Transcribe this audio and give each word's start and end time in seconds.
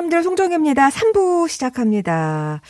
사람들 0.00 0.22
송정혜입니다. 0.22 0.88
3부 0.88 1.46
시작합니다. 1.48 2.62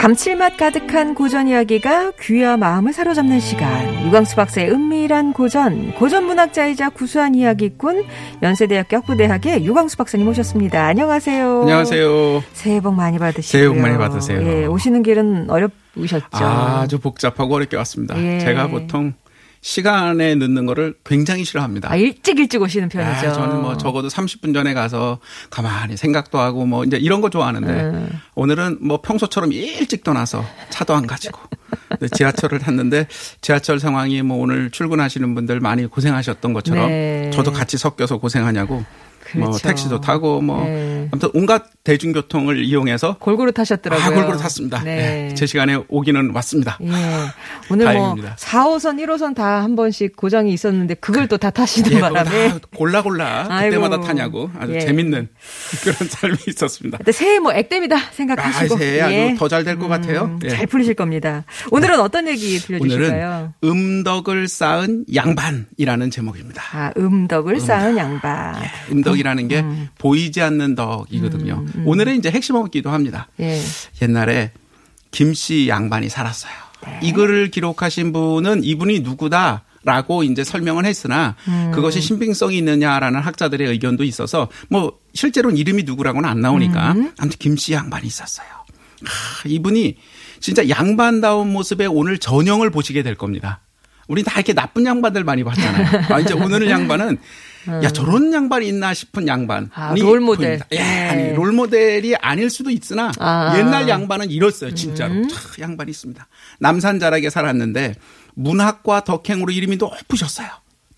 감칠맛 0.00 0.56
가득한 0.56 1.14
고전 1.14 1.46
이야기가 1.46 2.12
귀와 2.22 2.56
마음을 2.56 2.90
사로잡는 2.90 3.38
시간. 3.38 4.06
유광수 4.06 4.34
박사의 4.34 4.70
은밀한 4.70 5.34
고전, 5.34 5.92
고전 5.92 6.24
문학자이자 6.24 6.88
구수한 6.88 7.34
이야기꾼, 7.34 8.06
연세대학교 8.42 8.96
학부대학의 8.96 9.62
유광수 9.66 9.98
박사님 9.98 10.26
오셨습니다. 10.26 10.86
안녕하세요. 10.86 11.60
안녕하세요. 11.60 12.42
새해 12.54 12.80
복 12.80 12.94
많이 12.94 13.18
받으시고요. 13.18 13.60
새해 13.60 13.68
복 13.68 13.78
많이 13.78 13.98
받으세요. 13.98 14.40
예, 14.40 14.64
오시는 14.64 15.02
길은 15.02 15.50
어렵으셨죠. 15.50 16.28
아주 16.32 16.98
복잡하고 16.98 17.56
어렵게 17.56 17.76
왔습니다. 17.76 18.18
예. 18.24 18.38
제가 18.38 18.68
보통 18.68 19.12
시간에 19.62 20.34
늦는 20.36 20.64
거를 20.64 20.94
굉장히 21.04 21.44
싫어합니다. 21.44 21.90
아, 21.92 21.96
일찍 21.96 22.38
일찍 22.38 22.62
오시는 22.62 22.88
편이죠. 22.88 23.28
아, 23.28 23.32
저는 23.32 23.60
뭐 23.60 23.76
적어도 23.76 24.08
30분 24.08 24.54
전에 24.54 24.72
가서 24.72 25.18
가만히 25.50 25.96
생각도 25.96 26.38
하고 26.38 26.64
뭐 26.64 26.84
이제 26.84 26.96
이런 26.96 27.20
거 27.20 27.28
좋아하는데 27.28 27.72
음. 27.72 28.08
오늘은 28.34 28.78
뭐 28.80 29.00
평소처럼 29.02 29.52
일찍 29.52 30.02
떠나서 30.02 30.44
차도 30.70 30.94
안 30.94 31.06
가지고 31.06 31.40
근데 31.88 32.08
지하철을 32.08 32.58
탔는데 32.58 33.06
지하철 33.42 33.78
상황이 33.78 34.22
뭐 34.22 34.38
오늘 34.38 34.70
출근하시는 34.70 35.34
분들 35.34 35.60
많이 35.60 35.86
고생하셨던 35.86 36.52
것처럼 36.54 36.88
네. 36.88 37.30
저도 37.32 37.52
같이 37.52 37.76
섞여서 37.76 38.18
고생하냐고 38.18 38.74
뭐 38.74 38.84
그렇죠. 39.32 39.58
택시도 39.68 40.00
타고 40.00 40.40
뭐 40.40 40.64
네. 40.64 41.08
아무튼 41.12 41.28
온갖 41.34 41.64
대중교통을 41.84 42.62
이용해서 42.64 43.16
골고루 43.18 43.52
타셨더라고요. 43.52 44.04
아, 44.06 44.10
골고루 44.10 44.38
탔습니다. 44.38 44.82
네. 44.82 45.28
네, 45.28 45.34
제 45.34 45.46
시간에 45.46 45.78
오기는 45.88 46.30
왔습니다. 46.34 46.78
예. 46.82 46.86
오늘 47.70 47.84
다행입니다. 47.86 48.28
뭐 48.28 48.36
4호선, 48.36 49.02
1호선 49.04 49.34
다 49.34 49.60
한 49.60 49.76
번씩 49.76 50.16
고장이 50.16 50.52
있었는데 50.52 50.94
그걸 50.94 51.26
또 51.28 51.36
다 51.36 51.50
타시는 51.50 51.92
예, 51.92 52.00
바람에 52.00 52.48
다 52.50 52.58
골라 52.76 53.02
골라. 53.02 53.48
그때마다 53.62 54.00
타냐고 54.00 54.50
아주 54.58 54.74
예. 54.74 54.80
재밌는 54.80 55.28
그런 55.82 55.96
삶이 56.08 56.36
있었습니다. 56.48 56.98
새해 57.12 57.38
뭐 57.38 57.52
액땜이다 57.52 57.96
생각하시고 58.12 58.74
아, 58.74 58.78
새해 58.78 59.00
아주 59.00 59.38
더잘 59.38 59.64
될 59.64 59.78
것 59.78 59.88
같아요. 59.88 60.24
음, 60.24 60.38
예. 60.44 60.48
잘 60.50 60.66
풀리실 60.66 60.94
겁니다. 60.94 61.44
오늘은 61.70 61.98
어떤 62.00 62.28
얘기 62.28 62.58
들려주실까요? 62.58 63.52
오늘은 63.62 63.70
음덕을 64.04 64.48
쌓은 64.48 65.04
양반이라는 65.14 66.10
제목입니다. 66.10 66.62
아, 66.72 66.92
음덕을 66.96 67.60
쌓은 67.60 67.96
양반. 67.96 68.54
음덕이 68.90 69.19
라는 69.22 69.48
게 69.48 69.64
보이지 69.98 70.40
않는 70.40 70.74
덕이거든요. 70.74 71.64
오늘의 71.84 72.18
이제 72.18 72.30
핵심 72.30 72.56
어기도 72.56 72.90
합니다. 72.90 73.28
예. 73.40 73.60
옛날에 74.02 74.52
김씨 75.10 75.68
양반이 75.68 76.08
살았어요. 76.08 76.52
네. 76.86 77.00
이 77.02 77.12
글을 77.12 77.50
기록하신 77.50 78.12
분은 78.12 78.64
이분이 78.64 79.00
누구다. 79.00 79.64
라고 79.82 80.22
이제 80.22 80.44
설명을 80.44 80.84
했으나 80.84 81.36
음. 81.48 81.72
그것이 81.74 82.02
신빙성이 82.02 82.58
있느냐라는 82.58 83.18
학자들의 83.20 83.66
의견도 83.66 84.04
있어서 84.04 84.48
뭐 84.68 84.98
실제로는 85.14 85.56
이름이 85.56 85.84
누구라고는 85.84 86.28
안 86.28 86.42
나오니까 86.42 86.92
음. 86.92 87.12
아무튼 87.18 87.38
김씨 87.38 87.72
양반이 87.72 88.06
있었어요. 88.06 88.46
하, 88.46 89.48
이분이 89.48 89.96
진짜 90.38 90.68
양반다운 90.68 91.50
모습의 91.52 91.86
오늘 91.86 92.18
전형을 92.18 92.68
보시게 92.68 93.02
될 93.02 93.14
겁니다. 93.14 93.60
우리 94.10 94.24
다 94.24 94.32
이렇게 94.40 94.52
나쁜 94.52 94.84
양반들 94.84 95.22
많이 95.22 95.44
봤잖아요. 95.44 96.06
아, 96.10 96.18
이제 96.18 96.34
오늘 96.34 96.66
양반은 96.68 97.16
야 97.84 97.90
저런 97.90 98.32
양반이 98.32 98.66
있나 98.66 98.92
싶은 98.92 99.28
양반이 99.28 99.66
음. 99.66 99.70
아, 99.72 99.94
롤모델. 99.96 100.60
예, 100.72 100.78
네. 100.78 101.08
아니 101.08 101.32
롤모델이 101.32 102.16
아닐 102.16 102.50
수도 102.50 102.70
있으나 102.70 103.12
아. 103.20 103.56
옛날 103.56 103.88
양반은 103.88 104.28
이랬어요, 104.30 104.74
진짜로. 104.74 105.28
차, 105.28 105.38
양반이 105.60 105.92
있습니다. 105.92 106.26
남산 106.58 106.98
자락에 106.98 107.30
살았는데 107.30 107.94
문학과 108.34 109.04
덕행으로 109.04 109.52
이름이 109.52 109.76
높으셨어요. 109.76 110.48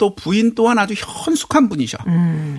또 0.02 0.16
부인 0.16 0.56
또한 0.56 0.80
아주 0.80 0.94
현숙한 0.96 1.68
분이셔. 1.68 1.96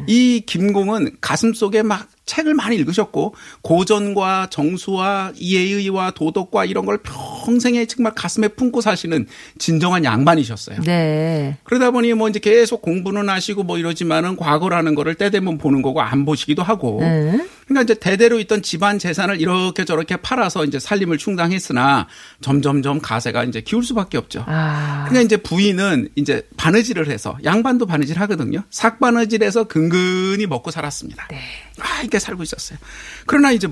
이 0.08 0.44
김공은 0.46 1.18
가슴 1.20 1.54
속에 1.54 1.84
막 1.84 2.08
책을 2.26 2.54
많이 2.54 2.78
읽으셨고 2.78 3.36
고전과 3.64 4.48
정수와 4.50 5.34
예의와 5.42 6.12
도덕과 6.12 6.64
이런 6.64 6.86
걸 6.86 7.00
평생에 7.04 7.86
정말 7.86 8.14
가슴에 8.16 8.48
품고 8.48 8.80
사시는 8.80 9.28
진정한 9.60 10.06
양반이셨어요. 10.06 10.84
네. 10.86 11.58
그러다 11.66 11.92
보니 11.92 12.14
뭐 12.14 12.30
이제 12.30 12.40
계속 12.40 12.82
공부는 12.82 13.28
하시고 13.28 13.64
뭐 13.64 13.78
이러지만은 13.78 14.38
과거라는 14.38 14.96
거를 14.96 15.16
때 15.16 15.30
되면 15.30 15.58
보는 15.58 15.82
거고 15.82 16.00
안 16.00 16.24
보시기도 16.24 16.64
하고. 16.64 17.00
네. 17.02 17.46
그러니까 17.74 17.82
이제 17.82 17.94
대대로 17.96 18.40
있던 18.40 18.62
집안 18.62 19.00
재산을 19.00 19.42
이렇게 19.42 19.84
저렇게 19.84 20.18
팔아서 20.18 20.64
이제 20.64 20.80
살림을 20.80 21.18
충당했으나 21.18 22.08
점점점 22.42 23.02
가세가 23.02 23.44
이제 23.44 23.62
기울 23.62 23.84
수밖에 23.84 24.18
없죠. 24.18 24.46
아. 24.48 25.06
그러니까 25.10 25.22
이제 25.22 25.38
부인은 25.38 26.10
이제 26.16 26.48
바느질을 26.56 27.10
해서 27.10 27.38
양반도 27.44 27.86
바느질 27.86 28.20
하거든요. 28.22 28.64
삭 28.70 29.00
바느질해서 29.00 29.66
근근히 29.66 30.46
먹고 30.46 30.72
살았습니다. 30.72 31.28
네. 31.32 31.40
아, 31.80 32.02
이렇게 32.02 32.20
살고 32.20 32.44
있었어요. 32.44 32.78
그러나 33.26 33.52
이제 33.52 33.68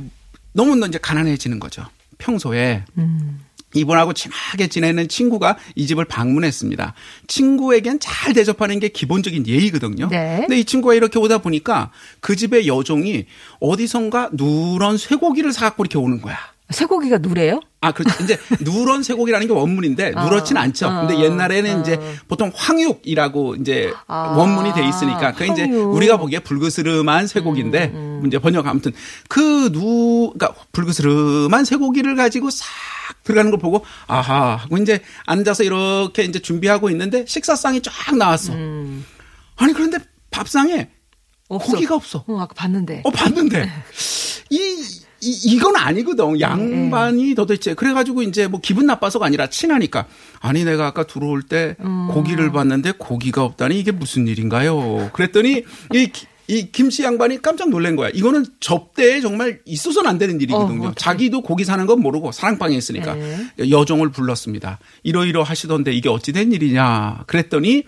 너무 0.54 0.76
이제 0.88 0.98
가난해지는 0.98 1.60
거죠. 1.60 1.86
평소에. 2.18 2.84
음. 2.98 3.42
이분하고 3.74 4.14
친하게 4.14 4.68
지내는 4.68 5.08
친구가 5.08 5.58
이 5.76 5.88
집을 5.88 6.06
방문했습니다. 6.06 6.94
친구에겐 7.28 8.00
잘 8.00 8.34
대접하는 8.34 8.80
게 8.80 8.90
기본적인 8.90 9.48
예의거든요. 9.48 10.10
네. 10.10 10.40
근데 10.42 10.60
이 10.60 10.66
친구가 10.66 10.94
이렇게 10.94 11.20
오다 11.20 11.40
보니까 11.40 11.92
그 12.20 12.36
집의 12.36 12.68
여종이 12.68 13.26
어디선가 13.60 14.32
누런 14.34 14.98
쇠고기를 14.98 15.52
사갖고 15.54 15.84
이렇게 15.84 15.98
오는 15.98 16.22
거야. 16.22 16.38
쇠고기가 16.72 17.18
누래요? 17.20 17.60
아, 17.82 17.92
그렇죠. 17.92 18.24
이제 18.24 18.38
누런 18.62 19.02
쇠고기라는 19.04 19.48
게 19.48 19.54
원문인데 19.54 20.12
누렇진 20.12 20.56
않죠. 20.58 20.88
근데 21.08 21.20
옛날에는 21.20 21.82
이제 21.82 22.00
보통 22.28 22.52
황육이라고 22.54 23.56
이제 23.56 23.92
아, 24.08 24.36
원문이 24.38 24.74
돼 24.74 24.88
있으니까 24.88 25.34
그 25.34 25.46
이제. 25.46 25.64
우리가 25.66 26.18
보기에 26.18 26.40
불그스름한 26.40 27.28
쇠고기인데 27.28 28.22
이제 28.28 28.40
번역 28.40 28.68
아무튼 28.68 28.92
그 29.28 29.70
누 29.72 30.34
그러니까 30.34 30.54
불그스름한 30.72 31.66
쇠고기를 31.66 32.16
가지고 32.16 32.50
싹 32.50 32.66
들어가는 33.24 33.52
걸 33.52 33.60
보고 33.60 33.86
아하 34.08 34.56
하고 34.56 34.78
이제 34.78 35.02
앉아서 35.26 35.64
이렇게 35.64 36.24
이제 36.24 36.40
준비하고 36.40 36.90
있는데 36.92 37.26
식사상이 37.28 37.82
쫙 37.82 38.16
나왔어. 38.18 38.54
아니 38.54 39.74
그런데 39.74 39.98
밥상에 40.32 40.90
없어. 41.48 41.72
고기가 41.74 41.96
없어. 41.96 42.24
어, 42.28 42.40
아까 42.40 42.54
봤는데. 42.56 43.02
어, 43.04 43.12
봤는데. 43.12 43.70
이, 44.50 44.60
이, 45.22 45.40
이건 45.54 45.76
아니거든. 45.76 46.40
양반이 46.40 47.36
도대체. 47.36 47.74
그래가지고 47.74 48.24
이제 48.24 48.48
뭐 48.48 48.60
기분 48.62 48.86
나빠서가 48.86 49.26
아니라 49.26 49.48
친하니까. 49.48 50.06
아니, 50.40 50.64
내가 50.64 50.88
아까 50.88 51.06
들어올 51.06 51.44
때 51.44 51.76
고기를 52.12 52.52
봤는데 52.52 52.94
고기가 52.98 53.44
없다니 53.44 53.80
이게 53.80 53.92
무슨 53.92 54.28
일인가요? 54.28 55.12
그랬더니 55.14 55.64
이, 55.94 56.08
기- 56.12 56.26
이 56.48 56.72
김씨 56.72 57.04
양반이 57.04 57.42
깜짝 57.42 57.70
놀란 57.70 57.96
거야. 57.96 58.10
이거는 58.14 58.46
접대에 58.60 59.22
정말 59.22 59.60
있어서는 59.66 60.10
안 60.10 60.18
되는 60.18 60.42
일이거든요. 60.42 60.88
어. 60.90 60.94
자기도 60.96 61.42
고기 61.42 61.64
사는 61.64 61.86
건 61.86 62.02
모르고 62.02 62.32
사랑방에 62.32 62.76
있으니까 62.76 63.14
네. 63.14 63.48
여종을 63.70 64.10
불렀습니다. 64.12 64.80
이러이러 65.04 65.44
하시던데 65.44 65.94
이게 65.94 66.10
어찌 66.10 66.34
된 66.34 66.52
일이냐. 66.52 67.24
그랬더니 67.28 67.84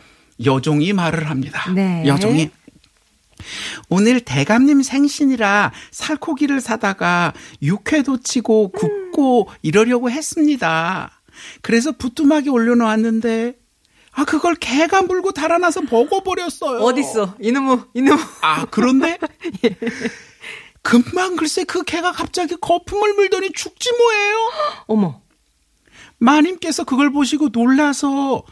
여종이 0.45 0.94
말을 0.94 1.29
합니다. 1.29 1.71
네. 1.74 2.03
여종이 2.06 2.50
오늘 3.94 4.22
대감님 4.22 4.81
생신이라 4.81 5.72
살코기를 5.92 6.62
사다가 6.62 7.31
육회도 7.62 8.22
치고 8.22 8.72
굽고 8.72 9.50
이러려고 9.62 10.10
했습니다. 10.10 11.12
그래서 11.62 11.92
부뚜막에 11.92 12.50
올려놓았는데 12.50 13.54
아 14.13 14.25
그걸 14.25 14.56
개가 14.56 15.04
물고 15.04 15.31
달아나서 15.31 15.84
먹어버렸어요. 15.92 16.80
어딨어? 16.80 17.36
이놈의, 17.40 17.81
이놈의. 17.94 18.18
아 18.42 18.66
그런데 18.66 19.19
금방 20.81 21.36
글쎄 21.36 21.63
그 21.63 21.84
개가 21.84 22.13
갑자기 22.13 22.56
거품을 22.60 23.13
물더니 23.13 23.51
죽지 23.51 23.92
뭐예요. 23.92 24.51
어머. 24.88 25.22
마님께서 26.18 26.84
그걸 26.84 27.12
보시고 27.12 27.50
놀라서 27.50 28.44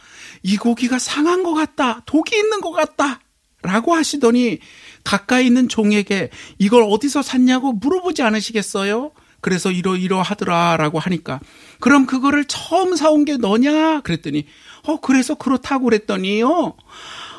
이 0.44 0.58
고기가 0.58 1.00
상한 1.00 1.42
것 1.42 1.56
같다. 1.56 2.04
독이 2.06 2.38
있는 2.38 2.62
것 2.62 2.70
같다. 2.74 3.22
라고 3.64 3.94
하시더니 3.94 4.60
가까이 5.04 5.48
있는 5.48 5.68
종에게 5.68 6.30
이걸 6.58 6.84
어디서 6.88 7.22
샀냐고 7.22 7.74
물어보지 7.74 8.22
않으시겠어요? 8.24 9.12
그래서 9.42 9.72
이러 9.72 9.98
이러 9.98 10.22
하더라라고 10.22 11.00
하니까 11.00 11.40
그럼 11.80 12.06
그거를 12.06 12.46
처음 12.46 12.96
사온 12.96 13.26
게 13.26 13.38
너냐 13.38 14.02
그랬더니 14.02 14.46
어 14.88 15.00
그래서 15.00 15.36
그렇다고 15.36 15.86
그랬더니요. 15.86 16.76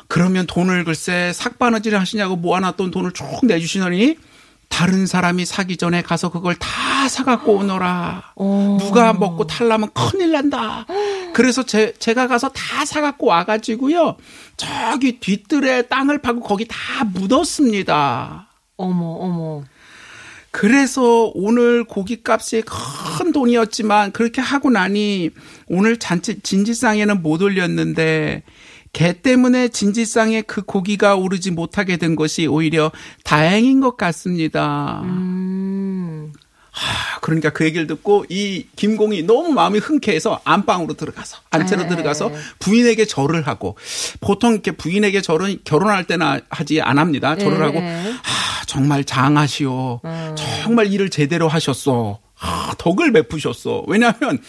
그러면 0.09 0.45
돈을 0.45 0.83
글쎄 0.83 1.31
삭바느질 1.33 1.97
하시냐고 1.97 2.35
모아놨던 2.35 2.91
돈을 2.91 3.13
쭉 3.13 3.25
내주시더니 3.43 4.17
다른 4.69 5.05
사람이 5.05 5.45
사기 5.45 5.77
전에 5.77 6.01
가서 6.01 6.29
그걸 6.29 6.55
다 6.55 7.07
사갖고 7.07 7.53
오너라. 7.57 8.33
누가 8.79 9.13
먹고 9.13 9.45
탈라면 9.45 9.89
큰일 9.93 10.31
난다. 10.31 10.85
그래서 11.33 11.63
제, 11.63 11.93
제가 11.99 12.27
가서 12.27 12.49
다 12.49 12.83
사갖고 12.85 13.27
와가지고요. 13.27 14.17
저기 14.57 15.19
뒤뜰에 15.19 15.83
땅을 15.83 16.19
파고 16.19 16.41
거기 16.41 16.65
다 16.67 17.03
묻었습니다. 17.05 18.47
어머, 18.77 19.05
어머. 19.05 19.63
그래서 20.51 21.31
오늘 21.33 21.83
고기값이 21.83 22.61
큰 22.61 23.31
돈이었지만 23.31 24.11
그렇게 24.11 24.39
하고 24.39 24.69
나니 24.69 25.31
오늘 25.67 25.97
잔치 25.97 26.41
진지상에는 26.41 27.23
못 27.23 27.41
올렸는데 27.41 28.43
개 28.93 29.21
때문에 29.21 29.69
진지상에 29.69 30.43
그 30.43 30.61
고기가 30.61 31.15
오르지 31.15 31.51
못하게 31.51 31.97
된 31.97 32.15
것이 32.15 32.45
오히려 32.45 32.91
다행인 33.23 33.81
것 33.81 33.97
같습니다. 33.97 35.01
음. 35.03 36.31
하, 36.71 37.19
그러니까 37.19 37.49
그 37.51 37.65
얘기를 37.65 37.85
듣고 37.85 38.25
이 38.29 38.65
김공이 38.75 39.23
너무 39.23 39.51
마음이 39.51 39.79
흔쾌해서 39.79 40.41
안방으로 40.43 40.95
들어가서 40.95 41.37
안채로 41.51 41.83
네. 41.83 41.89
들어가서 41.89 42.31
부인에게 42.59 43.05
절을 43.05 43.45
하고 43.45 43.77
보통 44.19 44.53
이렇게 44.53 44.71
부인에게 44.71 45.21
절은 45.21 45.59
결혼할 45.65 46.05
때나 46.05 46.39
하지 46.49 46.81
안 46.81 46.97
합니다. 46.97 47.35
절을 47.35 47.59
네. 47.59 47.63
하고 47.63 47.79
아 47.79 48.65
정말 48.65 49.03
장하시오. 49.03 50.01
정말 50.35 50.91
일을 50.91 51.09
제대로 51.09 51.47
하셨어. 51.47 52.19
아, 52.39 52.73
덕을 52.77 53.11
베푸셨어. 53.13 53.85
왜냐하면 53.87 54.39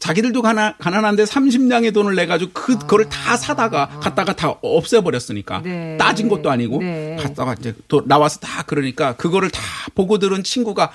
자기들도 0.00 0.42
가난, 0.42 0.74
가난한데 0.78 1.24
30냥의 1.24 1.94
돈을 1.94 2.16
내가지고 2.16 2.50
그, 2.52 2.78
그걸 2.78 3.08
다 3.08 3.36
사다가 3.36 3.86
갖다가 4.00 4.34
다 4.34 4.54
없애버렸으니까. 4.62 5.56
아. 5.56 5.62
네. 5.62 5.96
따진 5.98 6.28
것도 6.28 6.50
아니고. 6.50 6.78
네. 6.78 7.16
갔다가 7.20 7.54
이제 7.58 7.74
또 7.86 8.02
나와서 8.06 8.40
다 8.40 8.62
그러니까 8.66 9.14
그거를 9.16 9.50
다 9.50 9.60
보고 9.94 10.18
들은 10.18 10.42
친구가 10.42 10.90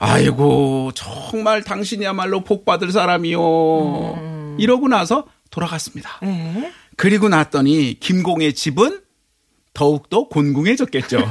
아이고, 0.00 0.92
정말 0.94 1.62
당신이야말로 1.62 2.44
복 2.44 2.64
받을 2.64 2.92
사람이요. 2.92 4.14
음. 4.14 4.56
이러고 4.58 4.88
나서 4.88 5.24
돌아갔습니다. 5.50 6.18
네. 6.22 6.72
그리고 6.96 7.28
났더니 7.28 7.96
김공의 8.00 8.54
집은 8.54 9.00
더욱더 9.78 10.24
곤궁해졌겠죠. 10.24 11.18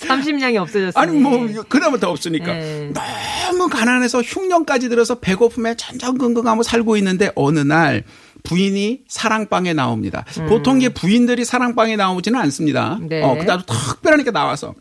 30냥이 0.00 0.56
없어졌어요. 0.56 1.00
아니 1.00 1.16
뭐 1.16 1.46
그나마 1.68 1.96
더 1.98 2.10
없으니까 2.10 2.52
네. 2.52 2.92
너무 2.92 3.68
가난해서 3.68 4.22
흉년까지 4.22 4.88
들어서 4.88 5.20
배고픔에 5.20 5.76
전전긍긍하고 5.76 6.64
살고 6.64 6.96
있는데 6.96 7.30
어느 7.36 7.60
날 7.60 8.02
부인이 8.42 9.02
사랑방에 9.06 9.72
나옵니다. 9.72 10.24
보통 10.48 10.80
게 10.80 10.88
부인들이 10.88 11.44
사랑방에 11.44 11.94
나오지는 11.94 12.40
않습니다. 12.40 12.98
네. 13.00 13.22
어 13.22 13.36
그다음 13.36 13.62
특별하니까 13.64 14.32
나와서 14.32 14.74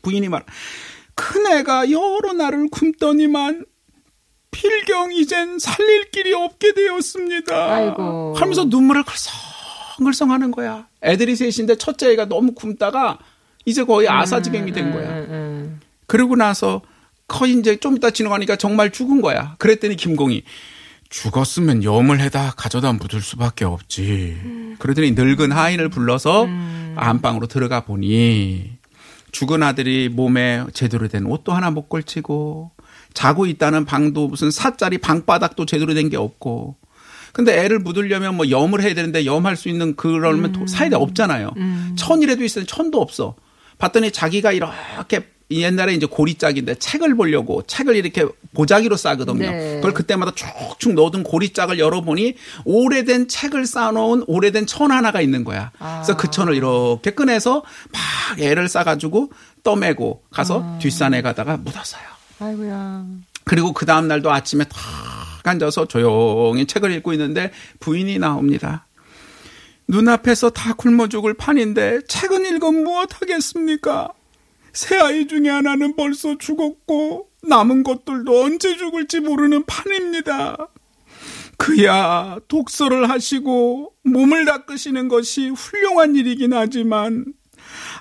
부인이 0.00 0.26
말 0.30 0.42
큰애가 1.16 1.90
여러 1.90 2.32
날을 2.32 2.68
굶더니만 2.70 3.66
필경 4.52 5.12
이젠 5.12 5.58
살릴 5.58 6.10
길이 6.12 6.32
없게 6.32 6.72
되었습니다. 6.72 7.74
아이고. 7.74 8.36
하면서 8.38 8.64
눈물을 8.64 9.02
글썽 9.02 9.53
글썽하는 10.02 10.50
거야. 10.50 10.86
애들이 11.02 11.36
셋인데 11.36 11.76
첫째 11.76 12.12
애가 12.12 12.26
너무 12.26 12.52
굶다가 12.52 13.18
이제 13.64 13.84
거의 13.84 14.08
아사지경이 14.08 14.72
된 14.72 14.92
거야. 14.92 15.08
음, 15.10 15.26
음. 15.30 15.80
그러고 16.06 16.36
나서 16.36 16.82
거의 17.28 17.54
이제 17.58 17.76
좀 17.76 17.96
이따 17.96 18.10
지나가니까 18.10 18.56
정말 18.56 18.90
죽은 18.90 19.20
거야. 19.22 19.54
그랬더니 19.58 19.96
김공이 19.96 20.42
죽었으면 21.10 21.84
염을 21.84 22.20
해다 22.20 22.52
가져다 22.56 22.92
묻을 22.92 23.20
수밖에 23.22 23.64
없지. 23.64 24.76
그러더니 24.78 25.12
늙은 25.12 25.52
하인을 25.52 25.88
불러서 25.88 26.48
안방으로 26.96 27.46
들어가 27.46 27.84
보니 27.84 28.72
죽은 29.32 29.62
아들이 29.62 30.08
몸에 30.08 30.64
제대로 30.74 31.08
된 31.08 31.24
옷도 31.26 31.52
하나 31.52 31.70
못 31.70 31.88
걸치고 31.88 32.72
자고 33.14 33.46
있다는 33.46 33.84
방도 33.84 34.26
무슨 34.28 34.50
사짜리 34.50 34.98
방바닥도 34.98 35.66
제대로 35.66 35.94
된 35.94 36.08
게 36.10 36.16
없고 36.16 36.76
근데 37.34 37.58
애를 37.62 37.80
묻으려면 37.80 38.36
뭐 38.36 38.48
염을 38.48 38.80
해야 38.80 38.94
되는데 38.94 39.26
염할 39.26 39.56
수 39.56 39.68
있는 39.68 39.94
그러면 39.96 40.52
도- 40.52 40.66
사이가 40.66 40.96
없잖아요. 40.98 41.52
천이라도 41.96 42.42
있으면 42.44 42.66
천도 42.66 43.00
없어. 43.02 43.34
봤더니 43.78 44.10
자기가 44.12 44.52
이렇게 44.52 45.28
옛날에 45.50 45.92
이제 45.94 46.06
고리짝인데 46.06 46.76
책을 46.76 47.16
보려고 47.16 47.62
책을 47.66 47.96
이렇게 47.96 48.24
보자기로 48.54 48.96
싸거든요. 48.96 49.50
네. 49.50 49.74
그걸 49.76 49.92
그때마다 49.92 50.32
쭉쭉 50.34 50.94
넣어둔 50.94 51.22
고리짝을 51.24 51.78
열어보니 51.78 52.34
오래된 52.64 53.28
책을 53.28 53.66
쌓아놓은 53.66 54.24
오래된 54.26 54.66
천 54.66 54.90
하나가 54.90 55.20
있는 55.20 55.44
거야. 55.44 55.70
그래서 55.78 56.16
그 56.16 56.30
천을 56.30 56.54
이렇게 56.54 57.10
꺼내서 57.10 57.62
막 57.92 58.40
애를 58.40 58.68
싸가지고 58.68 59.32
떠매고 59.64 60.22
가서 60.30 60.78
뒷산에 60.80 61.20
가다가 61.20 61.56
묻었어요. 61.58 62.02
아이고야. 62.40 63.04
그리고 63.44 63.72
그 63.72 63.84
다음 63.86 64.08
날도 64.08 64.32
아침에 64.32 64.64
탁 64.64 64.78
앉아서 65.44 65.86
조용히 65.86 66.66
책을 66.66 66.90
읽고 66.92 67.12
있는데 67.12 67.52
부인이 67.80 68.18
나옵니다. 68.18 68.86
눈앞에서 69.86 70.50
다 70.50 70.72
굶어 70.74 71.08
죽을 71.08 71.34
판인데 71.34 72.00
책은 72.08 72.46
읽어 72.46 72.72
무엇 72.72 73.20
하겠습니까? 73.20 74.12
새 74.72 74.96
아이 74.96 75.26
중에 75.26 75.48
하나는 75.48 75.94
벌써 75.94 76.36
죽었고 76.36 77.28
남은 77.42 77.84
것들도 77.84 78.42
언제 78.42 78.76
죽을지 78.76 79.20
모르는 79.20 79.64
판입니다. 79.66 80.56
그야 81.56 82.38
독서를 82.48 83.08
하시고 83.08 83.92
몸을 84.02 84.44
닦으시는 84.44 85.08
것이 85.08 85.50
훌륭한 85.50 86.16
일이긴 86.16 86.52
하지만 86.52 87.24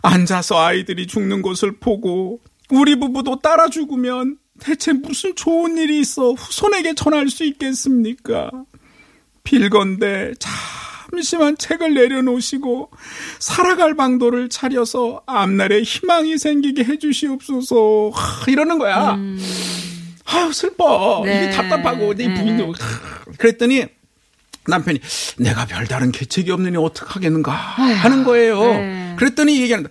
앉아서 0.02 0.60
아이들이 0.60 1.06
죽는 1.06 1.42
것을 1.42 1.78
보고 1.80 2.40
우리 2.72 2.96
부부도 2.96 3.40
따라 3.40 3.70
죽으면 3.70 4.38
대체 4.64 4.94
무슨 4.94 5.36
좋은 5.36 5.78
일이 5.78 6.00
있어 6.00 6.32
후손에게 6.32 6.96
전할 6.96 7.28
수 7.28 7.44
있겠습니까? 7.44 8.50
빌건대 9.44 10.32
잠시만 10.40 11.58
책을 11.58 11.94
내려놓으시고 11.94 12.90
살아갈 13.40 13.94
방도를 13.96 14.48
차려서 14.48 15.22
앞날에 15.26 15.82
희망이 15.84 16.38
생기게 16.38 16.86
해주시옵소서 16.86 18.12
하, 18.14 18.50
이러는 18.50 18.80
거야. 18.80 19.18
아유 20.26 20.54
슬퍼. 20.54 21.24
네. 21.26 21.44
이게 21.44 21.52
답답하고 21.52 22.14
내 22.16 22.34
부인도 22.34 22.72
하, 22.72 23.34
그랬더니 23.38 23.86
남편이 24.66 25.02
내가 25.40 25.66
별다른 25.66 26.14
계책이 26.14 26.50
없느니 26.52 26.78
어떡하겠는가 26.78 27.52
하는 27.52 28.24
거예요. 28.24 28.62
네. 28.62 29.16
그랬더니 29.18 29.62
얘기한다. 29.62 29.90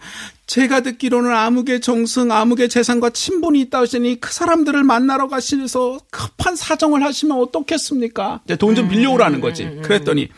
제가 0.53 0.81
듣기로는 0.81 1.35
암흑의 1.35 1.81
정승, 1.81 2.31
암흑의 2.31 2.69
재산과 2.69 3.09
친분이 3.11 3.59
있다 3.63 3.79
하시니 3.81 4.21
그 4.21 4.31
사람들을 4.35 4.85
만나러 4.85 5.27
가시면서 5.29 5.99
급한 6.11 6.57
사정을 6.57 7.03
하시면 7.03 7.39
어떻겠습니까? 7.39 8.43
이제 8.45 8.57
돈 8.57 8.75
좀 8.75 8.87
빌려오라는 8.91 9.41
거지. 9.41 9.65
그랬더니 9.83 10.29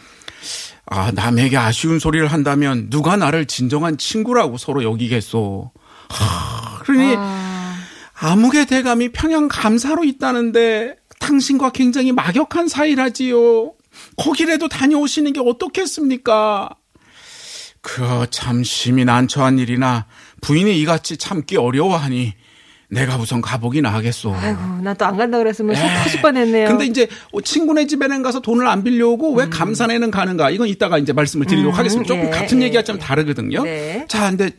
아, 0.87 1.11
남에게 1.11 1.57
아쉬운 1.57 1.99
소리를 1.99 2.25
한다면 2.29 2.91
누가 2.91 3.17
나를 3.17 3.47
진정한 3.47 3.99
친구라고 3.99 4.57
서로 4.57 4.85
여기겠소. 4.85 5.73
하, 6.11 6.79
그러니 6.85 7.17
암흑의 8.21 8.67
대감이 8.67 9.09
평양 9.09 9.49
감사로 9.49 10.05
있다는데 10.05 10.95
당신과 11.19 11.71
굉장히 11.71 12.13
막역한 12.13 12.69
사이라지요. 12.69 13.73
거기라도 14.17 14.69
다녀오시는 14.69 15.33
게 15.33 15.41
어떻겠습니까? 15.45 16.71
그 17.85 18.27
참 18.31 18.65
심히 18.65 19.05
난처한 19.05 19.59
일이나 19.59 20.07
부인이 20.41 20.81
이같이 20.81 21.17
참기 21.19 21.57
어려워하니 21.59 22.33
내가 22.89 23.17
우선 23.17 23.41
가보긴 23.41 23.87
하겠소. 23.87 24.35
아이고, 24.35 24.61
나 24.83 24.95
또 24.95 25.05
안 25.05 25.17
간다 25.17 25.39
그랬으면 25.39 25.75
속 25.77 25.83
터질 26.03 26.21
뻔했네요. 26.23 26.69
근데 26.69 26.87
이제 26.87 27.09
친구네 27.45 27.87
집에는 27.87 28.23
가서 28.23 28.41
돈을 28.41 28.67
안 28.67 28.83
빌려오고 28.85 29.35
왜 29.35 29.49
감사네는 29.49 30.11
가는가? 30.11 30.51
이건 30.51 30.69
이따가 30.69 30.97
이제 30.99 31.13
말씀을 31.13 31.47
드리도록 31.47 31.75
음, 31.75 31.79
하겠습니다. 31.79 32.07
조금 32.09 32.27
예, 32.27 32.31
같은 32.31 32.61
예, 32.63 32.67
얘기가 32.67 32.83
좀 32.85 32.97
예. 32.97 33.01
다르거든요. 33.01 33.63
네. 33.65 34.05
자, 34.09 34.31
근데 34.31 34.51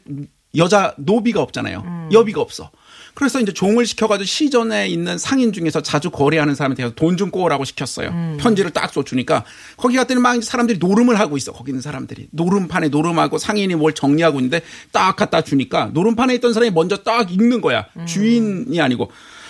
여자 0.58 0.94
노비가 0.98 1.41
없잖아요. 1.41 1.84
음. 1.86 2.10
여비가 2.12 2.41
없어. 2.41 2.72
그래서 3.15 3.39
이제 3.39 3.51
종을 3.53 3.86
시켜가지고 3.86 4.25
시전에 4.25 4.88
있는 4.88 5.17
상인 5.17 5.51
중에서 5.53 5.81
자주 5.81 6.12
거래하는 6.12 6.53
사람한테 6.53 6.84
가서 6.84 6.95
돈 6.95 7.15
좀 7.15 7.31
꼬으라고 7.31 7.63
시켰어요. 7.63 8.10
음. 8.10 8.38
편지를 8.39 8.72
딱 8.72 8.91
써주니까 8.93 9.45
거기 9.77 9.95
갔더니 9.95 10.19
막 10.19 10.43
사람들이 10.43 10.77
노름을 10.79 11.17
하고 11.17 11.38
있어. 11.38 11.53
거기 11.53 11.72
있는 11.72 11.81
사람들이 11.81 12.27
노름판에 12.31 12.89
노름하고 12.89 13.38
상인이 13.38 13.74
뭘 13.75 13.93
정리하고 13.93 14.39
있는데 14.39 14.62
딱 14.91 15.15
갖다 15.15 15.41
주니까 15.41 15.91
노름판에 15.93 16.36
있던 16.36 16.51
사람이 16.53 16.72
먼저 16.72 16.98
딱 16.98 17.31
읽는 17.31 17.62
거야. 17.62 17.86
음. 17.98 18.05
주인이 18.05 18.79
아니고 18.81 19.10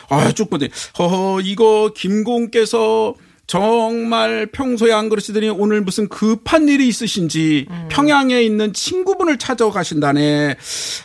아, 0.09 0.31
쭉 0.33 0.49
보더니 0.51 0.71
허허 0.99 1.41
이거 1.41 1.91
김공께서 1.95 3.15
정말 3.47 4.47
평소에 4.47 4.91
안 4.91 5.07
그러시더니 5.09 5.49
오늘 5.49 5.81
무슨 5.81 6.09
급한 6.09 6.67
일이 6.67 6.87
있으신지 6.87 7.67
평양에 7.89 8.41
있는 8.41 8.73
친구분을 8.73 9.37
찾아가신다네. 9.37 10.55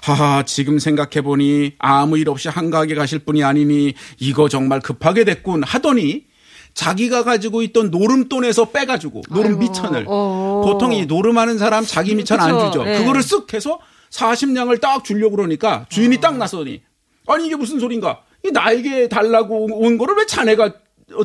하하, 0.02 0.42
지금 0.44 0.78
생각해보니 0.78 1.74
아무 1.78 2.18
일 2.18 2.30
없이 2.30 2.48
한가하게 2.48 2.94
가실 2.94 3.20
분이 3.20 3.44
아니니 3.44 3.94
이거 4.18 4.48
정말 4.48 4.80
급하게 4.80 5.24
됐군 5.24 5.62
하더니 5.64 6.24
자기가 6.72 7.24
가지고 7.24 7.62
있던 7.62 7.90
노름돈에서 7.90 8.70
빼가지고 8.70 9.22
노름 9.30 9.52
아이고, 9.52 9.58
밑천을 9.60 10.04
어. 10.06 10.62
보통 10.64 10.92
이 10.92 11.04
노름하는 11.04 11.58
사람 11.58 11.84
자기 11.84 12.14
밑천 12.14 12.40
안 12.40 12.52
그쵸, 12.52 12.66
주죠. 12.70 12.84
네. 12.84 12.98
그거를 12.98 13.20
쓱 13.22 13.52
해서 13.52 13.80
40냥을 14.10 14.80
딱 14.80 15.04
주려고 15.04 15.36
그러니까 15.36 15.86
주인이 15.88 16.18
딱 16.20 16.36
나서니 16.38 16.80
아니 17.26 17.46
이게 17.46 17.56
무슨 17.56 17.78
소린가? 17.80 18.22
이 18.44 18.50
나에게 18.50 19.08
달라고 19.08 19.66
온 19.84 19.98
거를 19.98 20.14
왜 20.16 20.26
자네가 20.26 20.64
어, 20.64 20.72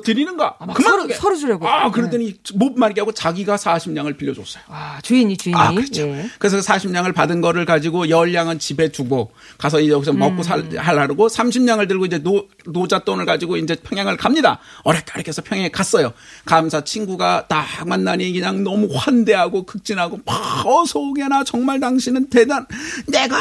드리는가? 0.04 0.58
막 0.65 0.82
서로- 0.82 1.08
서로 1.13 1.36
주려고. 1.36 1.68
아, 1.68 1.92
그러더니 1.92 2.34
못 2.56 2.74
말게 2.77 3.01
하고 3.01 3.12
자기가 3.12 3.56
40냥을 3.56 4.18
빌려줬어요. 4.18 4.63
아, 4.68 5.00
주인이 5.01 5.38
주인이. 5.38 5.60
아, 5.60 5.72
그렇죠. 5.72 6.04
예. 6.04 6.30
그래서 6.39 6.58
40냥을 6.60 7.13
받은 7.13 7.42
거를 7.42 7.65
가지고 7.65 8.06
10냥은 8.06 8.60
집에 8.60 8.89
두고 8.89 9.32
가서 9.58 9.80
이제 9.80 9.92
여기서 9.92 10.13
먹고 10.13 10.44
살, 10.44 10.60
음. 10.60 10.77
하려고 10.77 11.27
30냥을 11.27 11.88
들고 11.88 12.06
이제 12.06 12.18
노, 12.18 12.48
노잣돈을 12.65 13.25
가지고 13.25 13.58
이제 13.58 13.75
평양을 13.75 14.18
갑니다. 14.18 14.60
어렵게 14.84 15.24
해서 15.27 15.42
평양에 15.42 15.70
갔어요. 15.70 16.13
감사 16.46 16.84
친구가 16.84 17.48
딱 17.48 17.65
만나니 17.88 18.32
그냥 18.34 18.63
너무 18.63 18.89
환대하고 18.94 19.63
극진하고 19.65 20.20
막 20.25 20.65
어서 20.65 21.00
오게나 21.00 21.44
정말 21.44 21.80
당신은 21.80 22.30
대단, 22.30 22.65
내가 23.08 23.38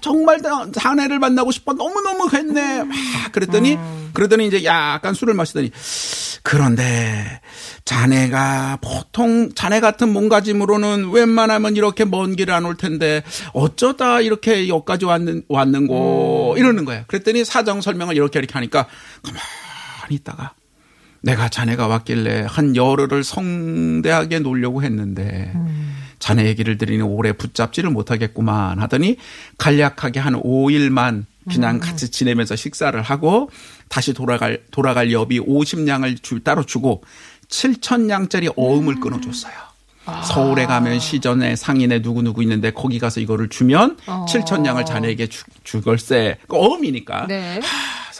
정말 0.00 0.40
다- 0.42 0.66
자네를 0.72 1.18
만나고 1.18 1.50
싶어 1.50 1.72
너무너무 1.72 2.28
했네. 2.32 2.84
막 2.84 2.94
그랬더니, 3.32 3.76
음. 3.76 4.10
그러더니 4.14 4.46
이제 4.46 4.64
약간 4.64 5.14
술을 5.14 5.34
마시더니 5.34 5.70
그런데 6.42 7.40
자네가 7.84 8.78
보통 8.80 9.50
자네 9.54 9.80
같은 9.80 10.12
몸가짐으로는 10.12 11.10
웬만하면 11.10 11.76
이렇게 11.76 12.04
먼길안올 12.04 12.76
텐데 12.76 13.22
어쩌다 13.52 14.20
이렇게 14.20 14.68
여기까지 14.68 15.04
왔는 15.04 15.42
왔는고 15.48 16.54
이러는 16.58 16.84
거예요. 16.84 17.04
그랬더니 17.06 17.44
사정 17.44 17.80
설명을 17.80 18.16
이렇게 18.16 18.38
이렇게 18.38 18.54
하니까 18.54 18.86
가만히 19.22 20.14
있다가 20.16 20.52
내가 21.20 21.48
자네가 21.48 21.86
왔길래 21.88 22.46
한 22.48 22.76
열흘을 22.76 23.24
성대하게 23.24 24.38
놀려고 24.38 24.82
했는데 24.82 25.52
자네 26.18 26.46
얘기를 26.46 26.78
들으니 26.78 27.00
오래 27.02 27.32
붙잡지를 27.32 27.90
못하겠구만 27.90 28.80
하더니 28.80 29.16
간략하게 29.58 30.20
한 30.20 30.34
5일만 30.34 31.24
그냥 31.50 31.80
같이 31.80 32.10
지내면서 32.10 32.56
식사를 32.56 33.00
하고 33.00 33.50
다시 33.88 34.12
돌아갈 34.12 34.62
돌아갈 34.70 35.12
여비 35.12 35.40
50냥을 35.40 36.22
줄 36.22 36.44
따로 36.44 36.64
주고 36.64 37.02
7천냥짜리 37.48 38.52
어음을 38.56 39.00
끊어줬어요. 39.00 39.54
서울에 40.24 40.64
가면 40.66 41.00
시전에 41.00 41.54
상인에 41.54 41.98
누구누구 41.98 42.42
있는데 42.42 42.70
거기 42.70 42.98
가서 42.98 43.20
이거를 43.20 43.48
주면 43.48 43.96
7천냥을 44.06 44.86
자네에게 44.86 45.26
주, 45.26 45.44
주걸세. 45.64 46.38
그 46.48 46.56
어음이니까. 46.56 47.26
네. 47.26 47.60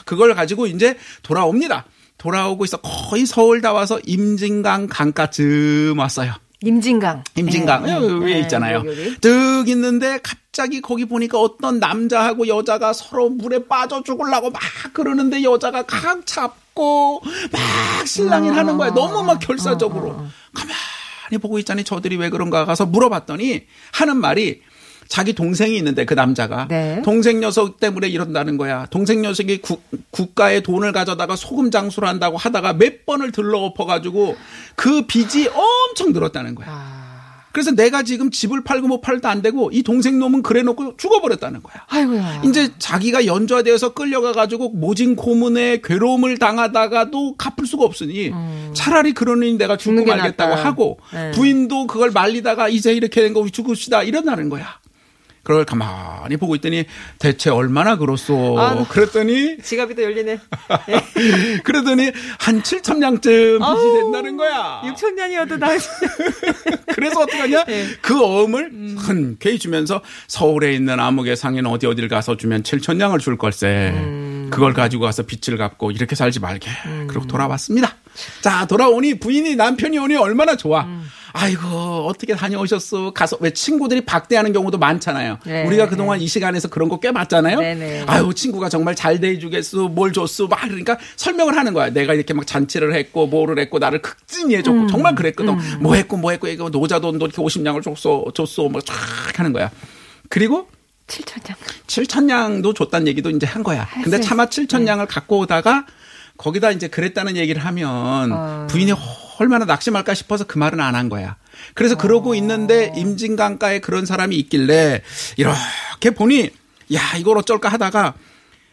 그걸 0.04 0.34
가지고 0.34 0.66
이제 0.66 0.96
돌아옵니다. 1.22 1.86
돌아오고 2.18 2.64
있어 2.64 2.78
거의 2.78 3.26
서울 3.26 3.60
다 3.60 3.72
와서 3.72 4.00
임진강 4.04 4.88
강가쯤 4.88 5.98
왔어요. 5.98 6.34
임진강. 6.62 7.22
임진강 7.36 7.84
네, 7.84 8.00
네, 8.00 8.06
위에 8.06 8.34
네, 8.34 8.40
있잖아요. 8.40 8.82
여기. 8.84 9.16
득 9.20 9.64
있는데 9.68 10.18
갑자기 10.22 10.80
거기 10.80 11.04
보니까 11.04 11.38
어떤 11.38 11.78
남자하고 11.78 12.48
여자가 12.48 12.92
서로 12.92 13.30
물에 13.30 13.66
빠져 13.68 14.02
죽으려고 14.02 14.50
막 14.50 14.60
그러는데 14.92 15.44
여자가 15.44 15.84
각 15.86 16.26
잡고 16.26 17.22
막 17.52 18.06
신랑이 18.06 18.48
하는 18.48 18.76
거야. 18.76 18.92
너무 18.92 19.22
막 19.22 19.38
결사적으로. 19.38 20.16
가만히 20.52 21.38
보고 21.40 21.60
있자니 21.60 21.84
저들이 21.84 22.16
왜 22.16 22.28
그런가 22.28 22.64
가서 22.64 22.86
물어봤더니 22.86 23.66
하는 23.92 24.16
말이 24.16 24.62
자기 25.08 25.32
동생이 25.32 25.76
있는데 25.78 26.04
그 26.04 26.14
남자가 26.14 26.66
네. 26.68 27.00
동생 27.02 27.40
녀석 27.40 27.80
때문에 27.80 28.08
이런다는 28.08 28.56
거야. 28.58 28.86
동생 28.90 29.22
녀석이 29.22 29.58
구- 29.62 29.80
국가의 30.10 30.62
돈을 30.62 30.92
가져다가 30.92 31.34
소금 31.34 31.70
장수를 31.70 32.08
한다고 32.08 32.36
하다가 32.36 32.74
몇 32.74 33.06
번을 33.06 33.32
들러 33.32 33.58
엎어 33.60 33.86
가지고 33.86 34.36
그 34.76 35.02
빚이 35.06 35.48
엄청 35.48 36.12
늘었다는 36.12 36.54
거야. 36.54 36.66
아. 36.70 37.08
그래서 37.50 37.70
내가 37.72 38.02
지금 38.02 38.30
집을 38.30 38.62
팔고 38.62 38.86
못 38.86 39.00
팔도 39.00 39.26
안 39.26 39.40
되고 39.40 39.70
이 39.72 39.82
동생 39.82 40.18
놈은 40.18 40.42
그래 40.42 40.62
놓고 40.62 40.96
죽어버렸다는 40.98 41.62
거야. 41.62 41.82
아이고야. 41.88 42.42
이제 42.44 42.68
자기가 42.78 43.24
연좌되어서 43.26 43.94
끌려가 43.94 44.32
가지고 44.32 44.68
모진 44.68 45.16
고문에 45.16 45.80
괴로움을 45.82 46.36
당하다가도 46.38 47.36
갚을 47.36 47.66
수가 47.66 47.84
없으니 47.84 48.30
차라리 48.74 49.12
그러니 49.12 49.54
내가 49.56 49.76
죽고 49.78 50.02
음. 50.02 50.06
말겠다고 50.06 50.54
낫다. 50.54 50.68
하고 50.68 50.98
네. 51.12 51.30
부인도 51.32 51.86
그걸 51.86 52.10
말리다가 52.10 52.68
이제 52.68 52.92
이렇게 52.92 53.22
된 53.22 53.32
거 53.32 53.44
죽읍시다 53.48 54.02
이런다는 54.02 54.50
거야. 54.50 54.78
그걸 55.48 55.64
가만히 55.64 56.36
보고 56.36 56.54
있더니 56.56 56.84
대체 57.18 57.48
얼마나 57.48 57.96
그렇소. 57.96 58.60
아, 58.60 58.86
그랬더니 58.86 59.56
지갑이 59.62 59.94
또 59.94 60.02
열리네. 60.02 60.38
그러더니 61.64 62.12
한 62.38 62.60
7천 62.60 62.98
냥쯤 62.98 63.58
빚이 63.58 63.92
된다는 63.98 64.36
거야. 64.36 64.82
6천 64.84 65.14
년이어도 65.14 65.56
나 65.56 65.68
그래서 66.94 67.20
어떡하냐? 67.20 67.64
네. 67.64 67.86
그 68.02 68.22
어음을 68.22 68.70
음. 68.70 68.96
흔쾌히 68.98 69.58
주면서 69.58 70.02
서울에 70.26 70.74
있는 70.74 71.00
암흑의 71.00 71.34
상인 71.36 71.64
어디 71.64 71.86
어딜 71.86 72.08
가서 72.08 72.36
주면 72.36 72.62
7천 72.62 72.98
냥을 72.98 73.18
줄 73.18 73.38
걸세. 73.38 73.94
음. 73.94 74.48
그걸 74.50 74.74
가지고 74.74 75.04
가서 75.04 75.22
빚을 75.22 75.56
갚고 75.56 75.92
이렇게 75.92 76.14
살지 76.14 76.40
말게. 76.40 76.70
그러고 77.08 77.26
돌아왔습니다. 77.26 77.96
자, 78.40 78.66
돌아오니 78.66 79.18
부인이 79.18 79.56
남편이 79.56 79.98
오니 79.98 80.16
얼마나 80.16 80.56
좋아. 80.56 80.84
음. 80.84 81.08
아이고, 81.34 82.06
어떻게 82.08 82.34
다녀오셨어? 82.34 83.12
가서 83.12 83.36
왜 83.40 83.50
친구들이 83.50 84.00
박대하는 84.06 84.52
경우도 84.52 84.78
많잖아요. 84.78 85.38
네, 85.44 85.64
우리가 85.66 85.88
그동안 85.88 86.20
이 86.20 86.26
시간에서 86.26 86.68
그런 86.68 86.88
거 86.88 86.98
꽤 87.00 87.12
봤잖아요. 87.12 87.60
네네. 87.60 88.04
아유, 88.08 88.32
친구가 88.34 88.68
정말 88.70 88.94
잘 88.96 89.20
대해주겠어. 89.20 89.88
뭘 89.88 90.12
줬어. 90.12 90.46
막 90.48 90.60
그러니까 90.62 90.98
설명을 91.16 91.56
하는 91.56 91.74
거야. 91.74 91.90
내가 91.90 92.14
이렇게 92.14 92.32
막 92.34 92.46
잔치를 92.46 92.94
했고, 92.94 93.26
뭐를 93.28 93.58
했고, 93.60 93.78
나를 93.78 94.02
극진히 94.02 94.56
해줬고, 94.56 94.78
음. 94.80 94.88
정말 94.88 95.14
그랬거든. 95.14 95.56
뭐 95.80 95.94
했고, 95.94 96.16
뭐 96.16 96.30
했고, 96.32 96.48
이거 96.48 96.70
노자돈도 96.70 97.26
이렇게 97.26 97.40
50냥을 97.42 97.82
줬어, 97.84 98.24
줬어. 98.34 98.68
막쫙 98.68 98.94
하는 99.38 99.52
거야. 99.52 99.70
그리고 100.30 100.66
7천 101.06 101.44
장. 101.44 101.56
7천냥도 101.86 102.74
줬다는 102.74 103.06
얘기도 103.06 103.30
이제 103.30 103.46
한 103.46 103.62
거야. 103.62 103.86
근데 104.02 104.16
수 104.20 104.28
차마 104.28 104.46
7천냥을 104.46 105.06
갖고 105.08 105.38
오다가 105.38 105.86
거기다 106.38 106.70
이제 106.70 106.88
그랬다는 106.88 107.36
얘기를 107.36 107.62
하면 107.64 108.32
어. 108.32 108.66
부인이 108.70 108.92
얼마나 109.38 109.64
낙심할까 109.66 110.14
싶어서 110.14 110.44
그 110.44 110.56
말은 110.58 110.80
안 110.80 110.94
한 110.94 111.08
거야. 111.08 111.36
그래서 111.74 111.96
그러고 111.96 112.34
있는데 112.36 112.92
임진강가에 112.96 113.80
그런 113.80 114.06
사람이 114.06 114.34
있길래 114.36 115.02
이렇게 115.36 116.10
보니 116.14 116.50
야 116.94 117.00
이걸 117.18 117.36
어쩔까 117.38 117.68
하다가 117.68 118.14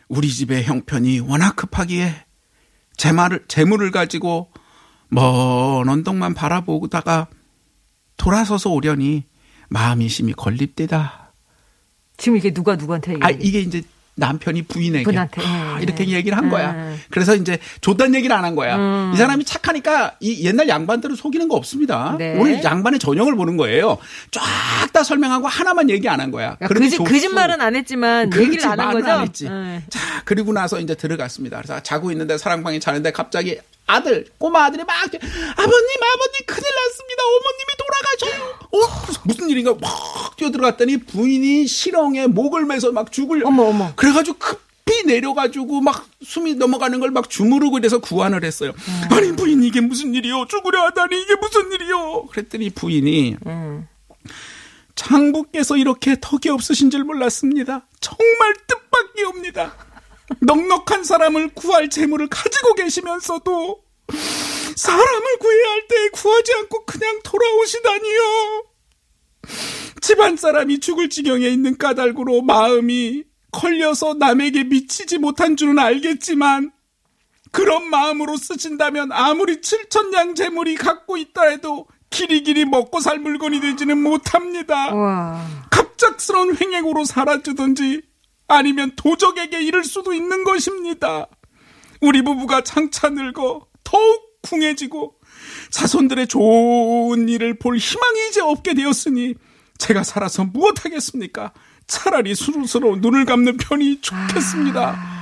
우리 0.08 0.32
집의 0.32 0.64
형편이 0.64 1.20
워낙 1.22 1.56
급하기에 1.56 2.16
재물을 2.96 3.44
재물을 3.48 3.92
가지고 3.92 4.50
먼 5.10 5.90
언덕만 5.90 6.34
바라보다가 6.36 7.28
돌아서서 8.18 8.70
오려니 8.70 9.24
마음이 9.70 10.08
심히 10.10 10.34
걸립디다. 10.34 11.34
지금 12.18 12.38
이게 12.38 12.54
누가 12.54 12.76
누구한테 12.76 13.14
얘기해? 13.14 13.28
아 13.28 13.30
이게 13.32 13.60
이제 13.60 13.82
남편이 14.18 14.64
부인에게 14.64 15.04
분한테. 15.04 15.42
아, 15.46 15.76
예, 15.80 15.84
이렇게 15.84 16.08
예. 16.08 16.14
얘기를 16.14 16.38
한 16.38 16.50
거야. 16.50 16.72
음. 16.72 17.00
그래서 17.10 17.36
이제 17.36 17.58
줬다는 17.82 18.16
얘기를 18.16 18.36
안 18.36 18.46
한 18.46 18.56
거야. 18.56 18.78
음. 18.78 19.12
이 19.14 19.18
사람이 19.18 19.44
착하니까 19.44 20.16
이 20.20 20.46
옛날 20.46 20.68
양반들을 20.70 21.16
속이는 21.16 21.48
거 21.50 21.56
없습니다. 21.56 22.16
네. 22.18 22.38
오늘 22.38 22.64
양반의 22.64 23.00
전형을 23.00 23.36
보는 23.36 23.58
거예요. 23.58 23.98
쫙 24.32 24.42
다 24.94 25.04
설명하고 25.04 25.48
하나만 25.48 25.90
얘기 25.90 26.08
안 26.08 26.22
한 26.22 26.32
거야. 26.32 26.56
그러니까 26.56 26.80
거짓, 26.80 26.98
줬어. 26.98 27.04
거짓말은 27.04 27.60
안 27.60 27.76
했지만 27.76 28.30
그렇지, 28.30 28.48
얘기를 28.48 28.66
안 28.72 28.80
한 28.80 28.94
거죠? 28.94 29.12
안 29.12 29.22
했지. 29.24 29.50
네. 29.50 29.84
자, 29.90 30.00
그리고 30.24 30.54
나서 30.54 30.80
이제 30.80 30.96
들어갔습니다. 30.96 31.58
그래서 31.58 31.82
자고 31.84 32.12
있는데 32.12 32.38
사랑방에 32.38 32.80
자는데 32.80 33.12
갑자기 33.12 33.58
아들, 33.88 34.26
꼬마 34.38 34.66
아들이 34.66 34.84
막 34.84 34.96
아버님, 34.98 35.20
아버님 35.22 36.34
큰일 36.48 36.64
났습니다. 36.76 37.24
어머님이 37.24 37.72
돌아가셔요. 37.78 38.60
어, 38.72 39.20
무슨, 39.24 39.50
일인가 39.50 39.76
막 39.80 40.36
뛰어 40.38 40.50
들어갔더니 40.52 40.98
부인이 40.98 41.68
실형에 41.68 42.28
목을 42.28 42.66
매서 42.66 42.92
막 42.92 43.12
죽을. 43.12 43.46
어머, 43.46 43.64
어머. 43.64 43.94
그래가지고 43.96 44.38
급히 44.40 45.04
내려가지고 45.06 45.82
막 45.82 46.08
숨이 46.24 46.56
넘어가는 46.56 47.00
걸 47.00 47.12
막 47.12 47.30
주무르고 47.30 47.78
이래서 47.78 48.00
구안을 48.00 48.44
했어요. 48.44 48.74
음. 48.76 49.14
아니 49.14 49.36
부인 49.36 49.64
이게 49.64 49.82
무슨 49.82 50.14
일이요? 50.16 50.48
죽으려 50.50 50.82
하다니 50.88 51.22
이게 51.22 51.36
무슨 51.36 51.72
일이요? 51.72 52.26
그랬더니 52.32 52.72
부인이 52.72 53.38
음. 53.46 53.88
장부께서 54.96 55.78
이렇게 55.78 56.16
덕이 56.20 56.50
없으신 56.50 56.90
줄 56.90 57.04
몰랐습니다. 57.04 57.86
정말 58.00 58.56
뜻밖이옵니다. 58.68 59.76
넉넉한 60.42 61.04
사람을 61.04 61.50
구할 61.54 61.90
재물을 61.90 62.28
가지고 62.28 62.74
계시면서도 62.74 63.84
사람을 64.76 65.38
구해야 65.40 65.72
할 65.72 65.88
때 65.88 66.10
구하지 66.10 66.54
않고 66.54 66.86
그냥 66.86 67.20
돌아오시다니요. 67.24 68.66
집안 70.02 70.36
사람이 70.36 70.80
죽을 70.80 71.10
지경에 71.10 71.48
있는 71.48 71.78
까닭으로 71.78 72.42
마음이 72.42 73.24
걸려서 73.52 74.16
남에게 74.16 74.64
미치지 74.66 75.18
못한 75.18 75.56
줄은 75.56 75.80
알겠지만 75.80 76.72
그런 77.52 77.90
마음으로 77.90 78.36
쓰신다면 78.36 79.12
아무리 79.12 79.62
7천냥 79.62 80.36
재물이 80.36 80.76
갖고 80.76 81.18
있다 81.18 81.44
해도 81.44 81.88
길이길이 82.10 82.66
먹고 82.66 83.00
살 83.00 83.20
물건이 83.20 83.62
되지는 83.62 84.02
못합니다. 84.02 84.94
와. 84.94 85.46
갑작스러운 85.72 86.58
횡행으로 86.60 87.06
사라지든지 87.06 88.02
아니면 88.48 88.92
도적에게 88.96 89.62
이를 89.64 89.84
수도 89.84 90.14
있는 90.14 90.44
것입니다. 90.44 91.28
우리 92.02 92.22
부부가 92.22 92.62
장차 92.62 93.10
늙어 93.10 93.66
더욱 93.84 94.42
궁해지고 94.42 95.16
자손들의 95.72 96.28
좋은 96.28 97.28
일을 97.28 97.58
볼 97.58 97.78
희망이 97.78 98.30
이제 98.30 98.42
없게 98.42 98.74
되었으니 98.74 99.36
제가 99.78 100.04
살아서 100.04 100.46
무엇하겠습니까? 100.46 101.52
차라리 101.88 102.34
스스로 102.36 102.96
눈을 102.96 103.26
감는 103.26 103.58
편이 103.58 104.02
좋겠습니다. 104.02 105.16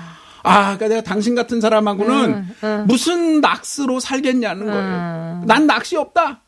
아, 0.44 0.62
그러니까 0.76 0.88
내가 0.90 1.02
당신 1.02 1.36
같은 1.36 1.62
사람하고는 1.62 2.48
무슨 2.86 3.42
낚시로 3.42 4.00
살겠냐는 4.00 4.66
거예요. 4.66 5.44
난 5.46 5.66
낚시 5.68 5.96
없다. 5.96 6.43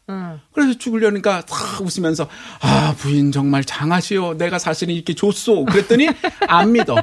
그래서 0.51 0.77
죽으려니까 0.77 1.41
탁 1.45 1.81
웃으면서 1.81 2.27
아 2.61 2.93
부인 2.97 3.31
정말 3.31 3.63
장하시오. 3.63 4.37
내가 4.37 4.59
사실은 4.59 4.93
이렇게 4.93 5.13
줬소. 5.13 5.65
그랬더니 5.65 6.07
안 6.47 6.71
믿어. 6.71 6.95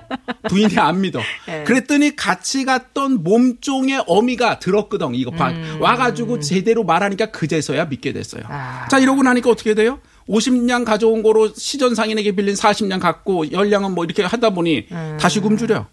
부인이 0.49 0.79
안 0.79 1.01
믿어. 1.01 1.21
그랬더니 1.65 2.15
같이 2.17 2.65
갔던 2.65 3.23
몸종의 3.23 4.05
어미가 4.07 4.59
들었거든. 4.61 5.15
이거 5.15 5.31
봐. 5.31 5.53
와가지고 5.81 6.41
제대로 6.41 6.85
말하니까 6.85 7.27
그제서야 7.33 7.87
믿게 7.87 8.13
됐어요. 8.13 8.43
자 8.89 8.99
이러고 8.99 9.23
나니까 9.23 9.51
어떻게 9.51 9.75
돼요? 9.75 10.01
50냥 10.29 10.85
가져온 10.85 11.25
거로 11.25 11.53
시전 11.53 11.97
상인에게 11.97 12.33
빌린 12.33 12.55
40냥 12.55 13.01
갖고 13.01 13.51
열량은 13.51 13.93
뭐 13.93 14.05
이렇게 14.05 14.23
하다 14.23 14.51
보니 14.51 14.87
다시 15.21 15.41
굶주려. 15.41 15.87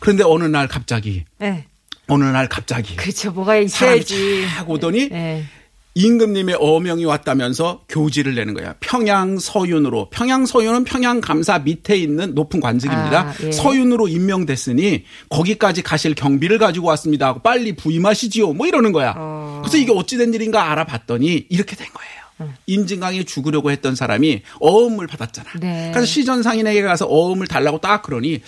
그런데 0.00 0.24
어느 0.24 0.44
날 0.44 0.66
갑자기 0.68 1.24
네. 1.38 1.66
어느 2.08 2.24
날 2.24 2.48
갑자기 2.48 2.96
그렇죠. 2.96 3.30
뭐가 3.30 3.56
있어야지. 3.56 4.46
쫙 4.56 4.68
오더니 4.68 5.08
네. 5.10 5.44
임금님의 5.98 6.56
어명이 6.60 7.04
왔다면서 7.04 7.82
교지를 7.88 8.36
내는 8.36 8.54
거야. 8.54 8.74
평양 8.78 9.36
서윤으로. 9.40 10.10
평양 10.10 10.46
서윤은 10.46 10.84
평양 10.84 11.20
감사 11.20 11.58
밑에 11.58 11.96
있는 11.96 12.34
높은 12.34 12.60
관직입니다. 12.60 13.20
아, 13.30 13.34
예. 13.42 13.50
서윤으로 13.50 14.06
임명됐으니 14.06 15.04
거기까지 15.28 15.82
가실 15.82 16.14
경비를 16.14 16.58
가지고 16.58 16.86
왔습니다. 16.88 17.26
하고 17.26 17.40
빨리 17.40 17.74
부임하시지요. 17.74 18.52
뭐 18.52 18.68
이러는 18.68 18.92
거야. 18.92 19.14
어. 19.16 19.60
그래서 19.64 19.76
이게 19.76 19.90
어찌된 19.92 20.32
일인가 20.34 20.70
알아봤더니 20.70 21.46
이렇게 21.48 21.74
된 21.74 21.88
거예요. 21.92 22.27
임진강이 22.66 23.24
죽으려고 23.24 23.70
했던 23.70 23.94
사람이 23.94 24.42
어음을 24.60 25.06
받았잖아. 25.06 25.50
네. 25.60 25.90
그래서 25.92 26.06
시전 26.06 26.42
상인에게 26.42 26.82
가서 26.82 27.06
어음을 27.06 27.46
달라고 27.46 27.78
딱 27.80 28.02
그러니 28.02 28.40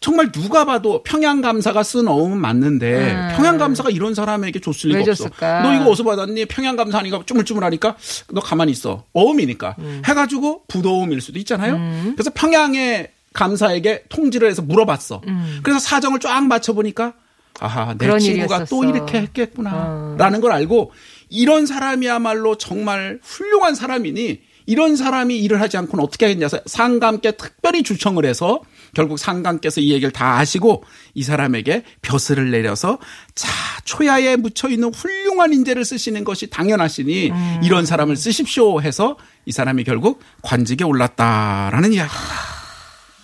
정말 0.00 0.32
누가 0.32 0.64
봐도 0.64 1.02
평양 1.02 1.40
감사가 1.40 1.82
쓴 1.82 2.08
어음은 2.08 2.38
맞는데 2.38 3.34
평양 3.36 3.58
감사가 3.58 3.90
이런 3.90 4.14
사람에게 4.14 4.60
줬을 4.60 4.90
음. 4.90 4.94
왜 4.94 5.00
리가 5.00 5.12
없어. 5.12 5.24
줬을까? 5.24 5.62
너 5.62 5.74
이거 5.74 5.90
어디서 5.90 6.04
받았니? 6.04 6.46
평양 6.46 6.76
감사하니까 6.76 7.22
쭈물쭈물하니까 7.26 7.96
너 8.32 8.40
가만히 8.40 8.72
있어. 8.72 9.04
어음이니까 9.12 9.76
음. 9.80 10.02
해가지고 10.06 10.64
부도음일 10.68 11.20
수도 11.20 11.38
있잖아요. 11.40 11.78
그래서 12.14 12.30
평양의 12.34 13.10
감사에게 13.32 14.04
통지를 14.08 14.48
해서 14.48 14.62
물어봤어. 14.62 15.20
그래서 15.62 15.78
사정을 15.78 16.18
쫙 16.20 16.40
맞춰보니까 16.46 17.12
아하 17.60 17.94
내 17.98 18.08
음. 18.08 18.18
친구가 18.18 18.64
또 18.64 18.82
일이었었어. 18.84 18.96
이렇게 18.96 19.18
했겠구나. 19.20 19.70
어. 19.72 20.14
라는 20.18 20.40
걸 20.40 20.52
알고 20.52 20.92
이런 21.30 21.66
사람이야말로 21.66 22.58
정말 22.58 23.18
훌륭한 23.22 23.74
사람이니 23.74 24.40
이런 24.66 24.94
사람이 24.94 25.38
일을 25.38 25.60
하지 25.60 25.76
않고는 25.78 26.04
어떻게 26.04 26.26
하겠냐. 26.26 26.48
서 26.48 26.60
상감께 26.66 27.32
특별히 27.32 27.82
주청을 27.82 28.24
해서 28.24 28.60
결국 28.94 29.18
상감께서 29.18 29.80
이 29.80 29.90
얘기를 29.92 30.12
다 30.12 30.38
아시고 30.38 30.84
이 31.14 31.22
사람에게 31.22 31.84
벼슬을 32.02 32.50
내려서 32.50 32.98
자, 33.34 33.48
초야에 33.84 34.36
묻혀 34.36 34.68
있는 34.68 34.92
훌륭한 34.92 35.52
인재를 35.52 35.84
쓰시는 35.84 36.24
것이 36.24 36.50
당연하시니 36.50 37.30
음. 37.30 37.60
이런 37.64 37.86
사람을 37.86 38.16
쓰십시오 38.16 38.80
해서 38.80 39.16
이 39.46 39.52
사람이 39.52 39.84
결국 39.84 40.20
관직에 40.42 40.84
올랐다라는 40.84 41.92
이야기입니다. 41.92 42.34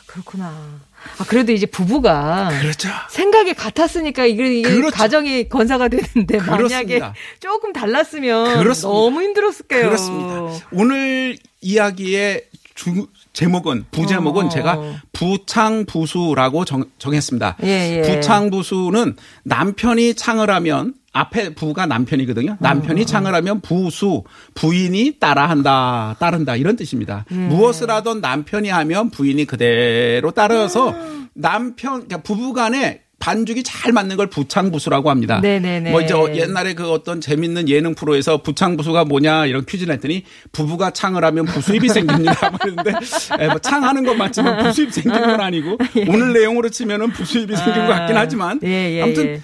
그렇구나. 0.06 0.85
아, 1.18 1.24
그래도 1.26 1.52
이제 1.52 1.66
부부가 1.66 2.50
그렇죠. 2.60 2.88
생각이 3.10 3.54
같았으니까 3.54 4.26
이게, 4.26 4.60
이게 4.60 4.70
그렇죠. 4.70 4.96
가정이 4.96 5.48
건사가 5.48 5.88
되는데 5.88 6.38
만약에 6.38 6.56
그렇습니다. 6.84 7.14
조금 7.40 7.72
달랐으면 7.72 8.62
그렇습니다. 8.62 8.88
너무 8.88 9.22
힘들었을 9.22 9.66
거예요. 9.68 9.86
그렇습니다. 9.86 10.66
오늘 10.72 11.38
이야기의 11.60 12.44
주, 12.74 13.06
제목은 13.36 13.84
부제목은 13.90 14.46
어. 14.46 14.48
제가 14.48 14.80
부창부수라고 15.12 16.64
정, 16.64 16.84
정했습니다. 16.98 17.58
예, 17.64 17.98
예. 17.98 18.02
부창부수는 18.02 19.16
남편이 19.44 20.14
창을 20.14 20.48
하면 20.50 20.94
앞에 21.12 21.54
부가 21.54 21.84
남편이거든요. 21.84 22.56
남편이 22.60 23.02
어. 23.02 23.04
창을 23.04 23.34
하면 23.34 23.60
부수 23.60 24.24
부인이 24.54 25.18
따라한다 25.20 26.16
따른다 26.18 26.56
이런 26.56 26.76
뜻입니다. 26.76 27.26
음. 27.30 27.48
무엇을 27.50 27.90
하던 27.90 28.22
남편이 28.22 28.70
하면 28.70 29.10
부인이 29.10 29.44
그대로 29.44 30.30
따라서 30.30 30.88
음. 30.90 31.28
남편 31.34 32.06
그러니까 32.06 32.22
부부간에 32.22 33.02
반죽이 33.26 33.64
잘 33.64 33.90
맞는 33.90 34.16
걸 34.16 34.28
부창부수라고 34.28 35.10
합니다. 35.10 35.40
네네네. 35.40 35.90
뭐 35.90 36.00
이제 36.00 36.14
어, 36.14 36.32
옛날에 36.32 36.74
그 36.74 36.92
어떤 36.92 37.20
재밌는 37.20 37.68
예능 37.68 37.96
프로에서 37.96 38.40
부창부수가 38.40 39.04
뭐냐 39.06 39.46
이런 39.46 39.66
퀴즈를 39.66 39.94
했더니 39.94 40.22
부부가 40.52 40.92
창을 40.92 41.24
하면 41.24 41.44
부수입이 41.44 41.88
생깁니다. 41.88 42.50
뭐 42.50 42.58
이러는데 42.62 42.92
예, 43.40 43.48
뭐 43.48 43.58
창하는 43.58 44.04
건 44.04 44.16
맞지만 44.16 44.62
부수입 44.62 44.92
생기는 44.92 45.20
건 45.20 45.40
아니고 45.40 45.76
오늘 46.06 46.34
내용으로 46.34 46.68
치면은 46.68 47.10
부수입이 47.10 47.56
생긴 47.56 47.86
것 47.88 47.94
같긴 47.94 48.16
하지만 48.16 48.60
예, 48.62 48.92
예, 48.92 49.02
아무튼 49.02 49.26
예. 49.26 49.40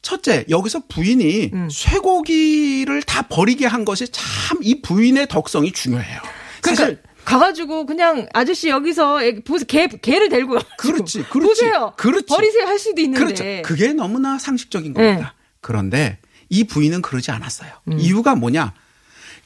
첫째 0.00 0.46
여기서 0.48 0.84
부인이 0.88 1.50
쇠고기를 1.70 3.02
다 3.02 3.20
버리게 3.28 3.66
한 3.66 3.84
것이 3.84 4.06
참 4.08 4.62
이 4.62 4.80
부인의 4.80 5.28
덕성이 5.28 5.72
중요해요. 5.72 6.20
사실 6.62 6.84
그러니까 6.86 7.02
가가지고 7.26 7.84
그냥 7.86 8.26
아저씨 8.32 8.68
여기서 8.68 9.22
애기 9.22 9.40
보- 9.42 9.58
개 9.58 9.86
개를 9.88 10.28
데리고 10.30 10.54
와가지고 10.54 10.76
그렇지, 10.78 11.24
그렇지. 11.24 11.48
보세요. 11.48 11.92
그렇지. 11.96 12.26
버리세요 12.26 12.64
할 12.66 12.78
수도 12.78 13.02
있는데. 13.02 13.24
그렇죠. 13.24 13.44
그게 13.68 13.92
너무나 13.92 14.38
상식적인 14.38 14.94
겁니다. 14.94 15.34
그런데 15.60 16.18
이 16.48 16.64
부인은 16.64 17.02
그러지 17.02 17.30
않았어요. 17.32 17.70
이유가 17.98 18.34
뭐냐? 18.36 18.72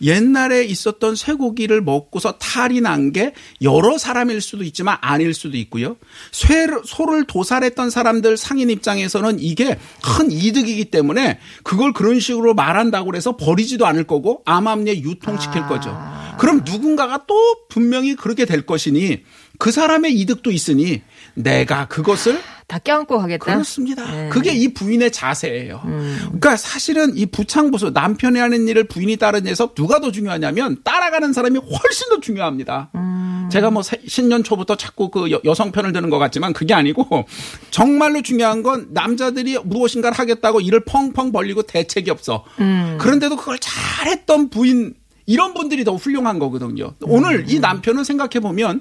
옛날에 0.03 0.65
있었던 0.65 1.17
쇠고기를 1.17 1.83
먹고서 1.83 2.39
탈이 2.39 2.81
난 2.81 3.11
게 3.13 3.33
여러 3.63 3.99
사람일 3.99 4.41
수도 4.41 4.63
있지만 4.65 4.97
아닐 5.01 5.35
수도 5.35 5.57
있고요. 5.57 5.97
쇠, 6.31 6.67
소를 6.85 7.25
도살했던 7.25 7.91
사람들 7.91 8.37
상인 8.37 8.71
입장에서는 8.71 9.39
이게 9.41 9.79
큰 10.03 10.31
이득이기 10.31 10.87
때문에 10.87 11.39
그걸 11.63 11.93
그런 11.93 12.21
식으로 12.21 12.55
말한다고 12.55 13.15
해서 13.17 13.37
버리지도 13.37 13.87
않을 13.87 14.05
거고 14.05 14.43
암암리에 14.45 15.01
유통시킬 15.01 15.63
거죠. 15.67 15.97
그럼 16.39 16.63
누군가가 16.65 17.25
또 17.27 17.35
분명히 17.69 18.15
그렇게 18.15 18.45
될 18.45 18.65
것이니 18.65 19.23
그 19.59 19.71
사람의 19.71 20.15
이득도 20.15 20.51
있으니 20.51 21.03
내가 21.43 21.87
그것을 21.89 22.41
다 22.67 22.79
껴안고 22.79 23.19
가겠다. 23.19 23.45
그렇습니다. 23.45 24.09
네. 24.11 24.29
그게 24.29 24.53
이 24.53 24.73
부인의 24.73 25.11
자세예요. 25.11 25.83
음. 25.87 26.17
그러니까 26.27 26.57
사실은 26.57 27.17
이 27.17 27.27
부창부수 27.27 27.91
남편이 27.93 28.39
하는 28.39 28.69
일을 28.69 28.85
부인이 28.85 29.17
따르면서 29.17 29.75
누가 29.75 29.99
더 30.01 30.13
중요하냐면 30.13 30.79
따라가는 30.85 31.33
사람이 31.33 31.59
훨씬 31.59 32.09
더 32.11 32.21
중요합니다. 32.21 32.91
음. 32.95 33.49
제가 33.51 33.71
뭐 33.73 33.83
세- 33.83 34.01
신년 34.07 34.45
초부터 34.45 34.77
자꾸 34.77 35.11
그 35.11 35.33
여- 35.33 35.41
여성 35.45 35.73
편을 35.73 35.93
드는 35.93 36.11
것 36.11 36.19
같지만 36.19 36.53
그게 36.53 36.73
아니고 36.73 37.27
정말로 37.73 38.23
중요한 38.23 38.63
건 38.63 38.87
남자들이 38.91 39.59
무엇인가를 39.65 40.17
하겠다고 40.17 40.61
일을 40.61 40.85
펑펑 40.85 41.33
벌리고 41.33 41.63
대책이 41.63 42.09
없어. 42.13 42.45
음. 42.61 42.99
그런데도 43.01 43.35
그걸 43.35 43.59
잘했던 43.61 44.51
부인 44.51 44.95
이런 45.31 45.55
분들이 45.55 45.85
더 45.85 45.95
훌륭한 45.95 46.39
거거든요. 46.41 46.93
오늘 47.03 47.45
이 47.49 47.61
남편은 47.61 48.03
생각해 48.05 48.41
보면 48.41 48.81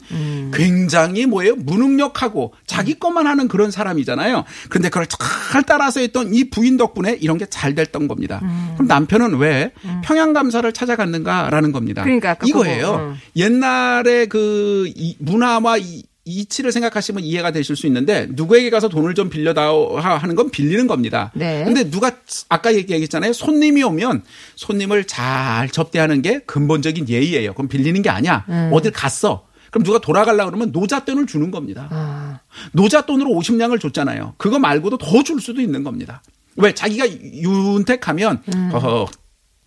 굉장히 0.54 1.26
뭐예요? 1.28 1.56
무능력하고 1.56 2.54
자기 2.66 2.98
것만 2.98 3.28
하는 3.28 3.48
그런 3.48 3.70
사람이잖아요. 3.70 4.46
그런데 4.70 4.90
그걸 4.90 5.06
잘 5.08 5.62
따라서 5.64 6.00
했던 6.00 6.34
이 6.34 6.50
부인 6.50 6.78
덕분에 6.78 7.18
이런 7.22 7.38
게 7.38 7.46
잘 7.50 7.76
됐던 7.76 8.08
겁니다. 8.08 8.40
그럼 8.76 8.88
남편은 8.88 9.36
왜 9.38 9.72
평양 10.04 10.34
감사를 10.34 10.72
찾아갔는가라는 10.72 11.72
겁니다. 11.72 12.04
그러니까 12.04 12.36
이거예요. 12.46 12.88
어. 12.90 13.16
옛날에 13.36 14.26
그 14.28 14.92
이- 14.96 15.16
문화와 15.20 15.78
이, 15.78 16.04
이치를 16.30 16.72
생각하시면 16.72 17.24
이해가 17.24 17.52
되실 17.52 17.76
수 17.76 17.88
있는데 17.88 18.28
누구에게 18.30 18.70
가서 18.70 18.88
돈을 18.90 19.16
좀 19.16 19.30
빌려다오 19.30 19.98
하는 19.98 20.36
건 20.36 20.50
빌리는 20.50 20.88
겁니다. 20.88 21.32
네. 21.34 21.64
근데 21.66 21.90
누가 21.90 22.12
아까 22.50 22.74
얘기했잖아요. 22.76 23.34
손님이 23.34 23.84
오면 23.84 24.24
손님을 24.56 25.06
잘 25.08 25.70
접대하는 25.70 26.22
게 26.22 26.40
근본적인 26.40 27.10
예의예요. 27.10 27.54
그럼 27.54 27.68
빌리는 27.68 28.02
게 28.02 28.10
아니야. 28.10 28.46
음. 28.50 28.70
어딜 28.74 28.92
갔어. 28.92 29.46
그럼 29.72 29.84
누가 29.84 30.00
돌아가려 30.00 30.46
그러면 30.46 30.72
노잣돈을 30.72 31.28
주는 31.28 31.52
겁니다. 31.52 31.88
아, 31.92 32.40
노잣돈으로 32.72 33.30
50냥을 33.32 33.80
줬잖아요. 33.80 34.34
그거 34.38 34.58
말고도 34.60 34.98
더 34.98 35.22
줄 35.24 35.40
수도 35.42 35.62
있는 35.62 35.84
겁니다. 35.84 36.22
왜 36.56 36.74
자기가 36.74 37.08
윤택하면 37.10 38.42
음. 38.56 38.72
어허 38.74 39.06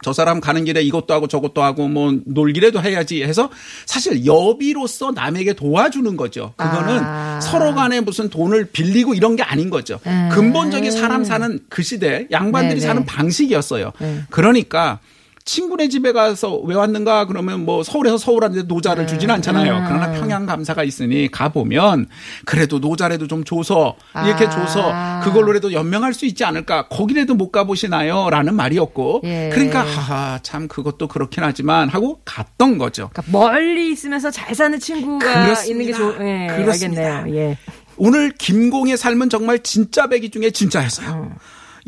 저 0.02 0.12
사람 0.12 0.40
가는 0.40 0.64
길에 0.64 0.82
이것도 0.82 1.14
하고 1.14 1.26
저것도 1.26 1.62
하고 1.62 1.88
뭐 1.88 2.12
놀기라도 2.26 2.82
해야지 2.82 3.22
해서 3.22 3.50
사실 3.86 4.26
여비로서 4.26 5.12
남에게 5.12 5.54
도와주는 5.54 6.16
거죠. 6.16 6.52
그거는 6.56 6.98
아. 7.02 7.40
서로 7.40 7.74
간에 7.74 8.00
무슨 8.00 8.28
돈을 8.28 8.66
빌리고 8.66 9.14
이런 9.14 9.36
게 9.36 9.42
아닌 9.42 9.70
거죠. 9.70 9.98
음. 10.06 10.28
근본적인 10.32 10.90
사람 10.90 11.24
사는 11.24 11.58
그 11.68 11.82
시대 11.82 12.26
양반들이 12.30 12.80
네네. 12.80 12.86
사는 12.86 13.04
방식이었어요. 13.06 13.92
네. 13.98 14.22
그러니까 14.30 14.98
친구네 15.44 15.88
집에 15.88 16.12
가서 16.12 16.56
왜 16.58 16.74
왔는가 16.74 17.26
그러면 17.26 17.64
뭐 17.64 17.82
서울에서 17.82 18.18
서울 18.18 18.42
왔는데 18.42 18.66
노자를 18.66 19.06
주진 19.06 19.30
않잖아요. 19.30 19.76
음. 19.76 19.84
그러나 19.86 20.12
평양 20.12 20.46
감사가 20.46 20.84
있으니 20.84 21.30
가 21.30 21.48
보면 21.48 22.06
그래도 22.44 22.78
노자라도 22.78 23.26
좀 23.26 23.44
줘서 23.44 23.96
이렇게 24.24 24.46
아. 24.46 24.50
줘서 24.50 24.92
그걸로라도 25.24 25.72
연명할 25.72 26.14
수 26.14 26.26
있지 26.26 26.44
않을까. 26.44 26.88
거기라도 26.88 27.34
못 27.34 27.50
가보시나요?라는 27.50 28.54
말이었고. 28.54 29.22
예. 29.24 29.50
그러니까 29.52 29.82
하하 29.82 30.38
참 30.42 30.68
그것도 30.68 31.08
그렇긴 31.08 31.44
하지만 31.44 31.88
하고 31.88 32.20
갔던 32.24 32.78
거죠. 32.78 33.10
그러니까 33.12 33.38
멀리 33.38 33.90
있으면서 33.92 34.30
잘 34.30 34.54
사는 34.54 34.78
친구가 34.78 35.44
그렇습니다. 35.44 35.64
있는 35.70 35.86
게 35.86 35.92
좋, 35.92 36.14
예, 36.24 36.46
그렇습니다. 36.56 37.18
알겠네요. 37.18 37.36
예. 37.36 37.58
오늘 37.96 38.30
김공의 38.32 38.96
삶은 38.96 39.28
정말 39.28 39.58
진짜 39.60 40.06
배기 40.08 40.30
중에 40.30 40.50
진짜였어요. 40.50 41.34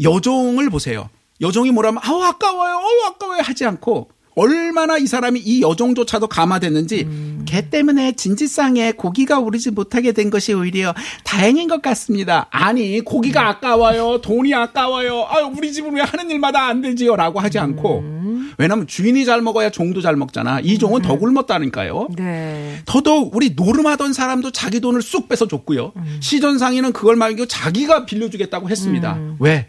여종을 0.02 0.70
보세요. 0.70 1.08
여종이 1.44 1.70
뭐라면 1.70 2.00
아우 2.02 2.22
아까워요, 2.22 2.74
어우 2.76 3.10
아까워요 3.10 3.42
하지 3.42 3.64
않고 3.64 4.08
얼마나 4.36 4.98
이 4.98 5.06
사람이 5.06 5.38
이 5.38 5.62
여종조차도 5.62 6.26
감화됐는지 6.26 7.06
개 7.46 7.70
때문에 7.70 8.12
진지상에 8.12 8.92
고기가 8.92 9.38
오르지 9.38 9.70
못하게 9.70 10.10
된 10.10 10.30
것이 10.30 10.52
오히려 10.52 10.92
다행인 11.22 11.68
것 11.68 11.82
같습니다. 11.82 12.48
아니 12.50 13.00
고기가 13.00 13.48
아까워요, 13.48 14.20
돈이 14.22 14.52
아까워요. 14.52 15.26
아유 15.28 15.52
우리 15.56 15.72
집은 15.72 15.94
왜 15.94 16.00
하는 16.00 16.30
일마다 16.30 16.66
안 16.66 16.80
되지요라고 16.80 17.38
하지 17.38 17.60
않고 17.60 18.02
왜냐하면 18.58 18.86
주인이 18.86 19.24
잘 19.24 19.40
먹어야 19.42 19.70
종도 19.70 20.00
잘 20.00 20.16
먹잖아. 20.16 20.60
이 20.60 20.78
종은 20.78 21.02
더 21.02 21.16
굶었다니까요. 21.16 22.08
네. 22.16 22.80
더더욱 22.86 23.36
우리 23.36 23.50
노름하던 23.50 24.12
사람도 24.12 24.50
자기 24.50 24.80
돈을 24.80 25.02
쑥 25.02 25.28
빼서 25.28 25.46
줬고요. 25.46 25.92
시전상에는 26.20 26.92
그걸 26.92 27.16
말고 27.16 27.46
자기가 27.46 28.06
빌려주겠다고 28.06 28.68
했습니다. 28.68 29.18
왜? 29.38 29.68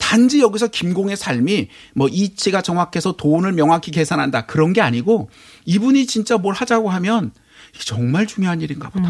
단지 0.00 0.40
여기서 0.40 0.66
김공의 0.68 1.16
삶이 1.16 1.68
뭐 1.94 2.08
이치가 2.08 2.62
정확해서 2.62 3.12
돈을 3.12 3.52
명확히 3.52 3.92
계산한다 3.92 4.46
그런 4.46 4.72
게 4.72 4.80
아니고 4.80 5.30
이분이 5.66 6.06
진짜 6.06 6.36
뭘 6.36 6.54
하자고 6.54 6.90
하면 6.90 7.30
정말 7.78 8.26
중요한 8.26 8.60
일인가 8.60 8.88
보다. 8.88 9.08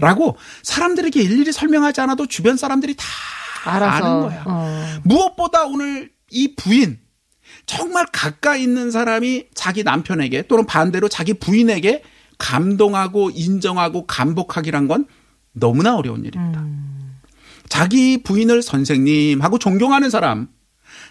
라고 0.00 0.36
사람들에게 0.62 1.22
일일이 1.22 1.52
설명하지 1.52 2.02
않아도 2.02 2.26
주변 2.26 2.58
사람들이 2.58 2.94
다 2.96 3.06
알아서. 3.64 4.04
아는 4.04 4.20
거야. 4.28 4.44
어. 4.46 4.86
무엇보다 5.04 5.64
오늘 5.64 6.10
이 6.30 6.54
부인 6.54 6.98
정말 7.64 8.06
가까이 8.12 8.62
있는 8.62 8.90
사람이 8.90 9.46
자기 9.54 9.84
남편에게 9.84 10.42
또는 10.48 10.66
반대로 10.66 11.08
자기 11.08 11.32
부인에게 11.34 12.02
감동하고 12.38 13.30
인정하고 13.30 14.06
감복하기란 14.06 14.88
건 14.88 15.06
너무나 15.52 15.96
어려운 15.96 16.24
일입니다. 16.24 16.66
자기 17.68 18.22
부인을 18.22 18.62
선생님하고 18.62 19.58
존경하는 19.58 20.10
사람, 20.10 20.48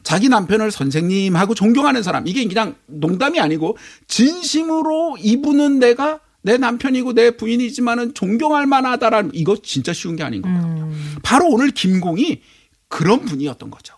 자기 0.04 0.30
남편을 0.30 0.72
선생님하고 0.72 1.54
존경하는 1.54 2.04
사람, 2.04 2.28
이게 2.28 2.46
그냥 2.46 2.76
농담이 2.88 3.40
아니고 3.40 3.78
진심으로 4.08 5.18
이분은 5.20 5.80
내가 5.80 6.20
내 6.44 6.58
남편이고 6.58 7.14
내 7.14 7.32
부인이지만은 7.38 8.14
존경할 8.14 8.66
만하다라는 8.66 9.32
이거 9.34 9.58
진짜 9.62 9.94
쉬운 9.94 10.16
게 10.16 10.24
아닌 10.24 10.42
거거든요. 10.42 10.90
바로 11.22 11.48
오늘 11.50 11.70
김공이 11.70 12.42
그런 12.88 13.22
분이었던 13.22 13.70
거죠. 13.72 13.96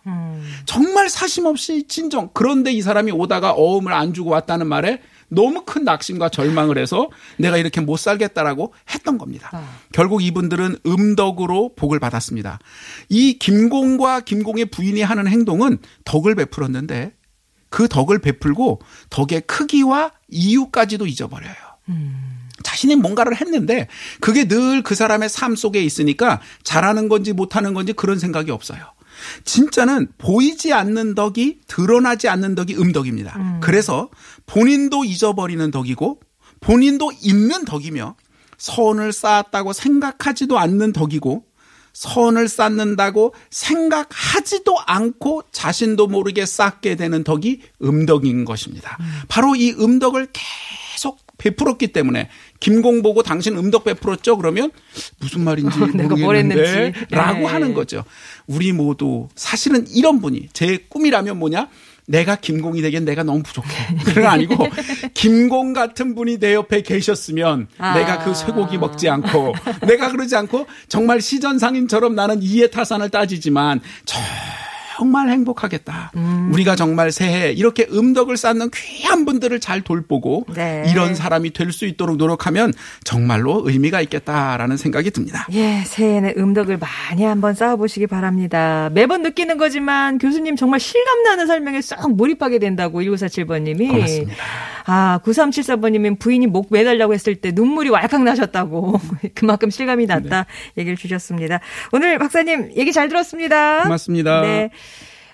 정말 0.66 1.08
사심 1.08 1.46
없이 1.46 1.86
진정. 1.88 2.30
그런데 2.32 2.70
이 2.70 2.82
사람이 2.82 3.12
오다가 3.12 3.52
어음을 3.52 3.92
안 3.92 4.12
주고 4.12 4.30
왔다는 4.30 4.66
말에 4.66 5.00
너무 5.28 5.64
큰 5.64 5.84
낙심과 5.84 6.28
절망을 6.28 6.78
해서 6.78 7.08
내가 7.38 7.56
이렇게 7.56 7.80
못 7.80 7.96
살겠다라고 7.98 8.74
했던 8.90 9.18
겁니다. 9.18 9.50
결국 9.92 10.22
이분들은 10.22 10.78
음덕으로 10.86 11.74
복을 11.76 11.98
받았습니다. 12.00 12.58
이 13.08 13.38
김공과 13.38 14.20
김공의 14.20 14.66
부인이 14.66 15.02
하는 15.02 15.26
행동은 15.26 15.78
덕을 16.04 16.34
베풀었는데 16.34 17.12
그 17.70 17.88
덕을 17.88 18.20
베풀고 18.20 18.80
덕의 19.10 19.42
크기와 19.46 20.12
이유까지도 20.28 21.06
잊어버려요. 21.06 21.54
자신이 22.62 22.96
뭔가를 22.96 23.36
했는데 23.40 23.88
그게 24.20 24.46
늘 24.46 24.82
그 24.82 24.94
사람의 24.94 25.28
삶 25.28 25.56
속에 25.56 25.82
있으니까 25.82 26.40
잘하는 26.62 27.08
건지 27.08 27.32
못하는 27.32 27.74
건지 27.74 27.92
그런 27.92 28.18
생각이 28.18 28.50
없어요. 28.50 28.93
진짜는 29.44 30.08
보이지 30.18 30.72
않는 30.72 31.14
덕이 31.14 31.60
드러나지 31.66 32.28
않는 32.28 32.54
덕이 32.54 32.76
음덕입니다. 32.76 33.58
그래서 33.60 34.10
본인도 34.46 35.04
잊어버리는 35.04 35.70
덕이고 35.70 36.20
본인도 36.60 37.12
있는 37.22 37.64
덕이며 37.64 38.16
선을 38.58 39.12
쌓았다고 39.12 39.72
생각하지도 39.72 40.58
않는 40.58 40.92
덕이고 40.92 41.44
선을 41.92 42.48
쌓는다고 42.48 43.34
생각하지도 43.50 44.76
않고 44.86 45.42
자신도 45.52 46.08
모르게 46.08 46.44
쌓게 46.44 46.96
되는 46.96 47.22
덕이 47.24 47.60
음덕인 47.82 48.44
것입니다. 48.44 48.98
바로 49.28 49.54
이 49.54 49.70
음덕을 49.72 50.28
계속 50.32 51.20
베풀었기 51.38 51.88
때문에 51.88 52.28
김공 52.64 53.02
보고 53.02 53.22
당신 53.22 53.58
음덕 53.58 53.84
베풀었죠? 53.84 54.38
그러면 54.38 54.70
무슨 55.20 55.44
말인지 55.44 55.78
내가 55.92 56.16
뭘 56.16 56.20
모르겠는데 56.22 56.62
했는지. 56.62 57.06
라고 57.10 57.40
네. 57.40 57.44
하는 57.44 57.74
거죠. 57.74 58.04
우리 58.46 58.72
모두 58.72 59.28
사실은 59.34 59.84
이런 59.90 60.22
분이 60.22 60.48
제 60.54 60.78
꿈이라면 60.88 61.38
뭐냐? 61.38 61.68
내가 62.06 62.36
김공이 62.36 62.80
되기엔 62.80 63.04
내가 63.04 63.22
너무 63.22 63.42
부족해. 63.42 63.68
그건 64.06 64.24
아니고 64.24 64.66
김공 65.12 65.74
같은 65.74 66.14
분이 66.14 66.38
내 66.38 66.54
옆에 66.54 66.80
계셨으면 66.80 67.68
아. 67.76 67.98
내가 67.98 68.24
그 68.24 68.34
쇠고기 68.34 68.78
먹지 68.78 69.10
않고 69.10 69.54
내가 69.86 70.10
그러지 70.10 70.34
않고 70.34 70.66
정말 70.88 71.20
시전상인처럼 71.20 72.14
나는 72.14 72.42
이해 72.42 72.70
타산을 72.70 73.10
따지지만 73.10 73.82
정말 74.96 75.28
행복하겠다. 75.28 76.12
음. 76.16 76.50
우리가 76.52 76.76
정말 76.76 77.10
새해 77.10 77.50
이렇게 77.52 77.86
음덕을 77.92 78.36
쌓는 78.36 78.70
귀한 78.74 79.24
분들을 79.24 79.58
잘 79.60 79.80
돌보고 79.82 80.46
네. 80.54 80.84
이런 80.88 81.14
사람이 81.14 81.50
될 81.52 81.74
수 81.74 81.86
있도록 81.86 82.16
노력하면 82.16 82.72
정말로 83.02 83.62
의미가 83.64 84.00
있겠다라는 84.02 84.76
생각이 84.76 85.10
듭니다. 85.10 85.46
예, 85.52 85.82
새해에는 85.84 86.34
음덕을 86.38 86.78
많이 86.78 87.24
한번 87.24 87.54
쌓아보시기 87.54 88.06
바랍니다. 88.06 88.90
매번 88.92 89.22
느끼는 89.22 89.58
거지만 89.58 90.18
교수님 90.18 90.54
정말 90.54 90.78
실감나는 90.78 91.46
설명에 91.48 91.80
쏙 91.80 92.14
몰입하게 92.14 92.60
된다고 92.60 93.00
1947번님이. 93.02 93.88
고맙습니다. 93.88 94.34
아, 94.86 95.18
9374번님은 95.24 96.18
부인이 96.20 96.46
목 96.46 96.68
매달라고 96.70 97.14
했을 97.14 97.34
때 97.34 97.50
눈물이 97.52 97.90
왈칵 97.90 98.22
나셨다고. 98.22 99.00
그만큼 99.34 99.70
실감이 99.70 100.06
났다 100.06 100.46
얘기를 100.78 100.96
주셨습니다. 100.96 101.58
오늘 101.92 102.18
박사님 102.18 102.72
얘기 102.76 102.92
잘 102.92 103.08
들었습니다. 103.08 103.82
고맙습니다. 103.82 104.42
네. 104.42 104.70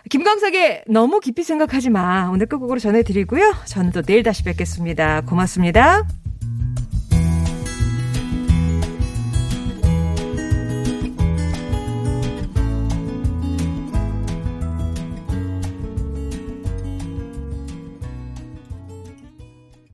김광석의 0.08 0.84
너무 0.88 1.20
깊이 1.20 1.42
생각하지 1.42 1.90
마. 1.90 2.28
오늘 2.30 2.46
끝곡으로 2.46 2.78
전해드리고요. 2.78 3.54
저는 3.66 3.92
또 3.92 4.02
내일 4.02 4.22
다시 4.22 4.42
뵙겠습니다. 4.44 5.22
고맙습니다. 5.22 6.19